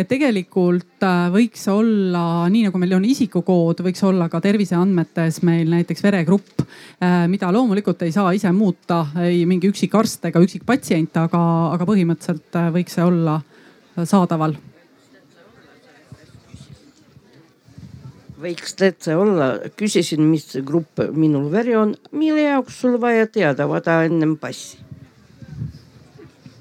[0.00, 6.04] et tegelikult võiks olla nii nagu meil on isikukood, võiks olla ka terviseandmetes meil näiteks
[6.04, 6.64] veregrupp,
[7.32, 11.42] mida loomulikult ei saa ise muuta ei mingi üksik arst ega üksik patsient, aga,
[11.74, 13.40] aga põhimõtteliselt võiks see olla
[14.04, 14.58] saadaval?
[18.40, 24.02] Võiks täitsa olla, küsisin, mis grupp minul veri on, mille jaoks sul vaja teada, vaata
[24.08, 24.78] ennem passi.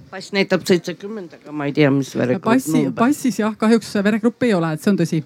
[0.09, 2.47] pass näitab seitsekümmend, aga ma ei tea, mis veregrupp.
[2.49, 5.23] passi, passis jah, kahjuks veregrupp ei ole, et see on tõsi.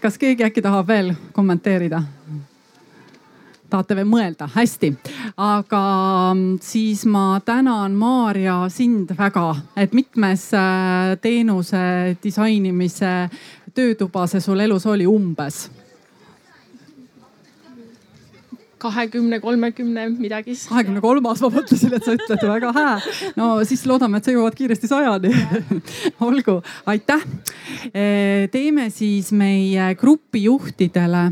[0.00, 2.02] kas keegi äkki tahab veel kommenteerida?
[3.74, 4.92] tahate veel mõelda, hästi.
[5.40, 5.82] aga
[6.34, 13.14] mm, siis ma tänan Maarja sind väga, et mitmes äh, teenuse disainimise
[13.74, 15.68] töötuba see sul elus oli umbes?
[18.84, 20.54] kahekümne, kolmekümne midagi.
[20.68, 22.96] kahekümne kolmas, ma mõtlesin, et sa ütled väga hää.
[23.38, 25.32] no siis loodame, et sa jõuad kiiresti sajani
[26.28, 26.58] olgu,
[26.92, 27.24] aitäh.
[28.52, 31.30] teeme siis meie grupijuhtidele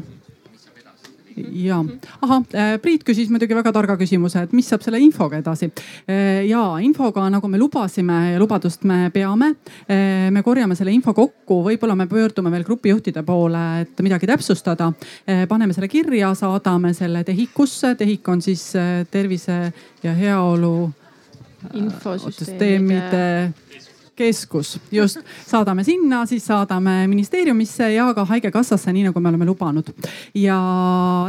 [1.36, 1.78] ja,
[2.22, 5.70] ahah, äh, Priit küsis muidugi väga targa küsimuse, et mis saab selle infoga edasi.
[6.06, 9.54] Äh, ja infoga, nagu me lubasime ja lubadust me peame,
[9.86, 14.92] äh, me korjame selle info kokku, võib-olla me pöördume veel grupijuhtide poole, et midagi täpsustada.
[15.48, 18.72] paneme selle kirja, saadame selle TEHIK-usse, TEHIK on siis
[19.10, 19.72] tervise
[20.02, 20.90] ja heaolu
[21.78, 23.52] infosüsteemide
[24.16, 29.88] keskus, just, saadame sinna, siis saadame ministeeriumisse ja ka haigekassasse, nii nagu me oleme lubanud.
[30.34, 30.58] ja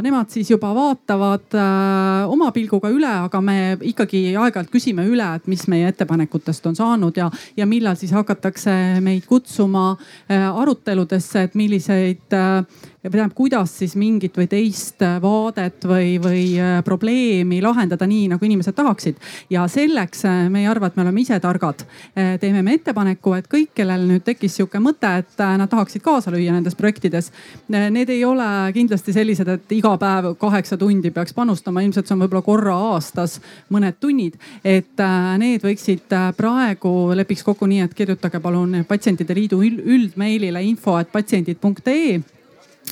[0.04, 5.48] nemad siis juba vaatavad äh, oma pilguga üle, aga me ikkagi aeg-ajalt küsime üle, et
[5.48, 11.56] mis meie ettepanekutest on saanud ja, ja millal siis hakatakse meid kutsuma äh, aruteludesse, et
[11.56, 12.66] milliseid äh,
[13.12, 18.76] tähendab, kuidas siis mingit või teist vaadet või, või äh, probleemi lahendada nii, nagu inimesed
[18.78, 19.18] tahaksid.
[19.50, 21.84] ja selleks äh, me ei arva, et me oleme ise targad.
[22.16, 26.32] Äh, teeme me ettepaneku, et kõik, kellel nüüd tekkis sihuke mõte, et nad tahaksid kaasa
[26.32, 27.32] lüüa nendes projektides.
[27.68, 32.24] Need ei ole kindlasti sellised, et iga päev kaheksa tundi peaks panustama, ilmselt see on
[32.24, 33.40] võib-olla korra aastas
[33.74, 34.40] mõned tunnid.
[34.64, 35.02] et
[35.38, 42.33] need võiksid praegu lepiks kokku nii, et kirjutage palun Patsientide Liidu üldmeilile info, et patsiendid.ee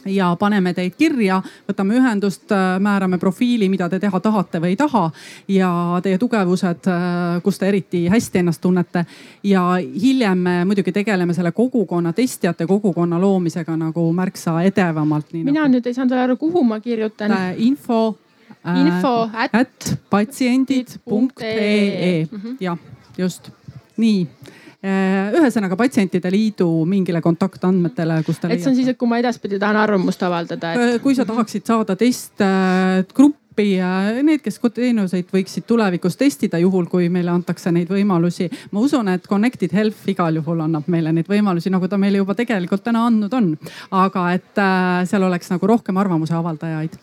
[0.06, 4.76] ja paneme teid kirja, võtame ühendust, äh, määrame profiili, mida te teha tahate või ei
[4.80, 5.12] taha
[5.48, 9.06] ja teie tugevused, äh, kus te eriti hästi ennast tunnete.
[9.44, 15.34] ja hiljem me muidugi tegeleme selle kogukonna, testijate kogukonna loomisega nagu märksa edevamalt.
[15.34, 15.74] mina nagu...
[15.74, 17.32] nüüd ei saanud aru, kuhu ma kirjutan.
[17.32, 18.18] Äh, info
[18.62, 22.56] info at, at patsiendid.ee mhm.
[22.60, 22.78] jah,
[23.18, 23.50] just
[23.98, 28.49] nii Äh, ühesõnaga Patsientide Liidu mingile kontaktandmetele, kus ta.
[28.49, 30.82] et see on siis, et kui ma edaspidi tahan arvamust avaldada et....
[30.95, 33.91] Äh, kui sa tahaksid saada testgruppi ja
[34.25, 38.47] need, kes teenuseid võiksid tulevikus testida, juhul kui meile antakse neid võimalusi.
[38.71, 42.34] ma usun, et Connected Health igal juhul annab meile neid võimalusi, nagu ta meile juba
[42.39, 43.51] tegelikult täna andnud on.
[43.91, 46.97] aga et äh, seal oleks nagu rohkem arvamuse avaldajaid.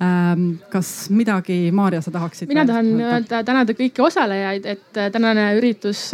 [0.00, 2.48] Ähm, kas midagi, Maarja, sa tahaksid?
[2.48, 6.08] mina tahan öelda, tänada kõiki osalejaid, et tänane üritus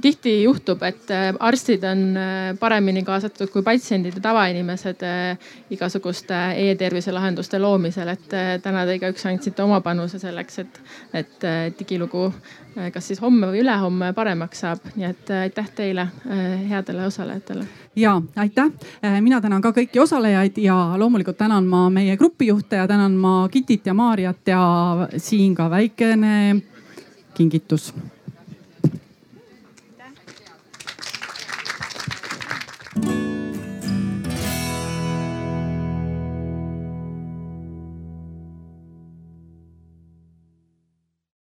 [0.00, 6.38] tihti juhtub, et äh, arstid on äh, paremini kaasatud kui patsiendid ja tavainimesed äh, igasuguste
[6.56, 8.28] e-tervise lahenduste loomisel, et
[8.62, 10.80] täna te igaüks andsite oma panuse selleks, et,
[11.22, 11.46] et
[11.78, 12.30] digilugu
[12.94, 14.84] kas siis homme või ülehomme paremaks saab.
[14.94, 16.06] nii et aitäh teile,
[16.70, 17.64] headele osalejatele.
[17.96, 18.70] ja aitäh,
[19.20, 23.86] mina tänan ka kõiki osalejaid ja loomulikult tänan ma meie grupijuhte ja tänan ma Kitit
[23.86, 24.62] ja Maarjat ja
[25.16, 26.62] siin ka väikene
[27.34, 27.92] kingitus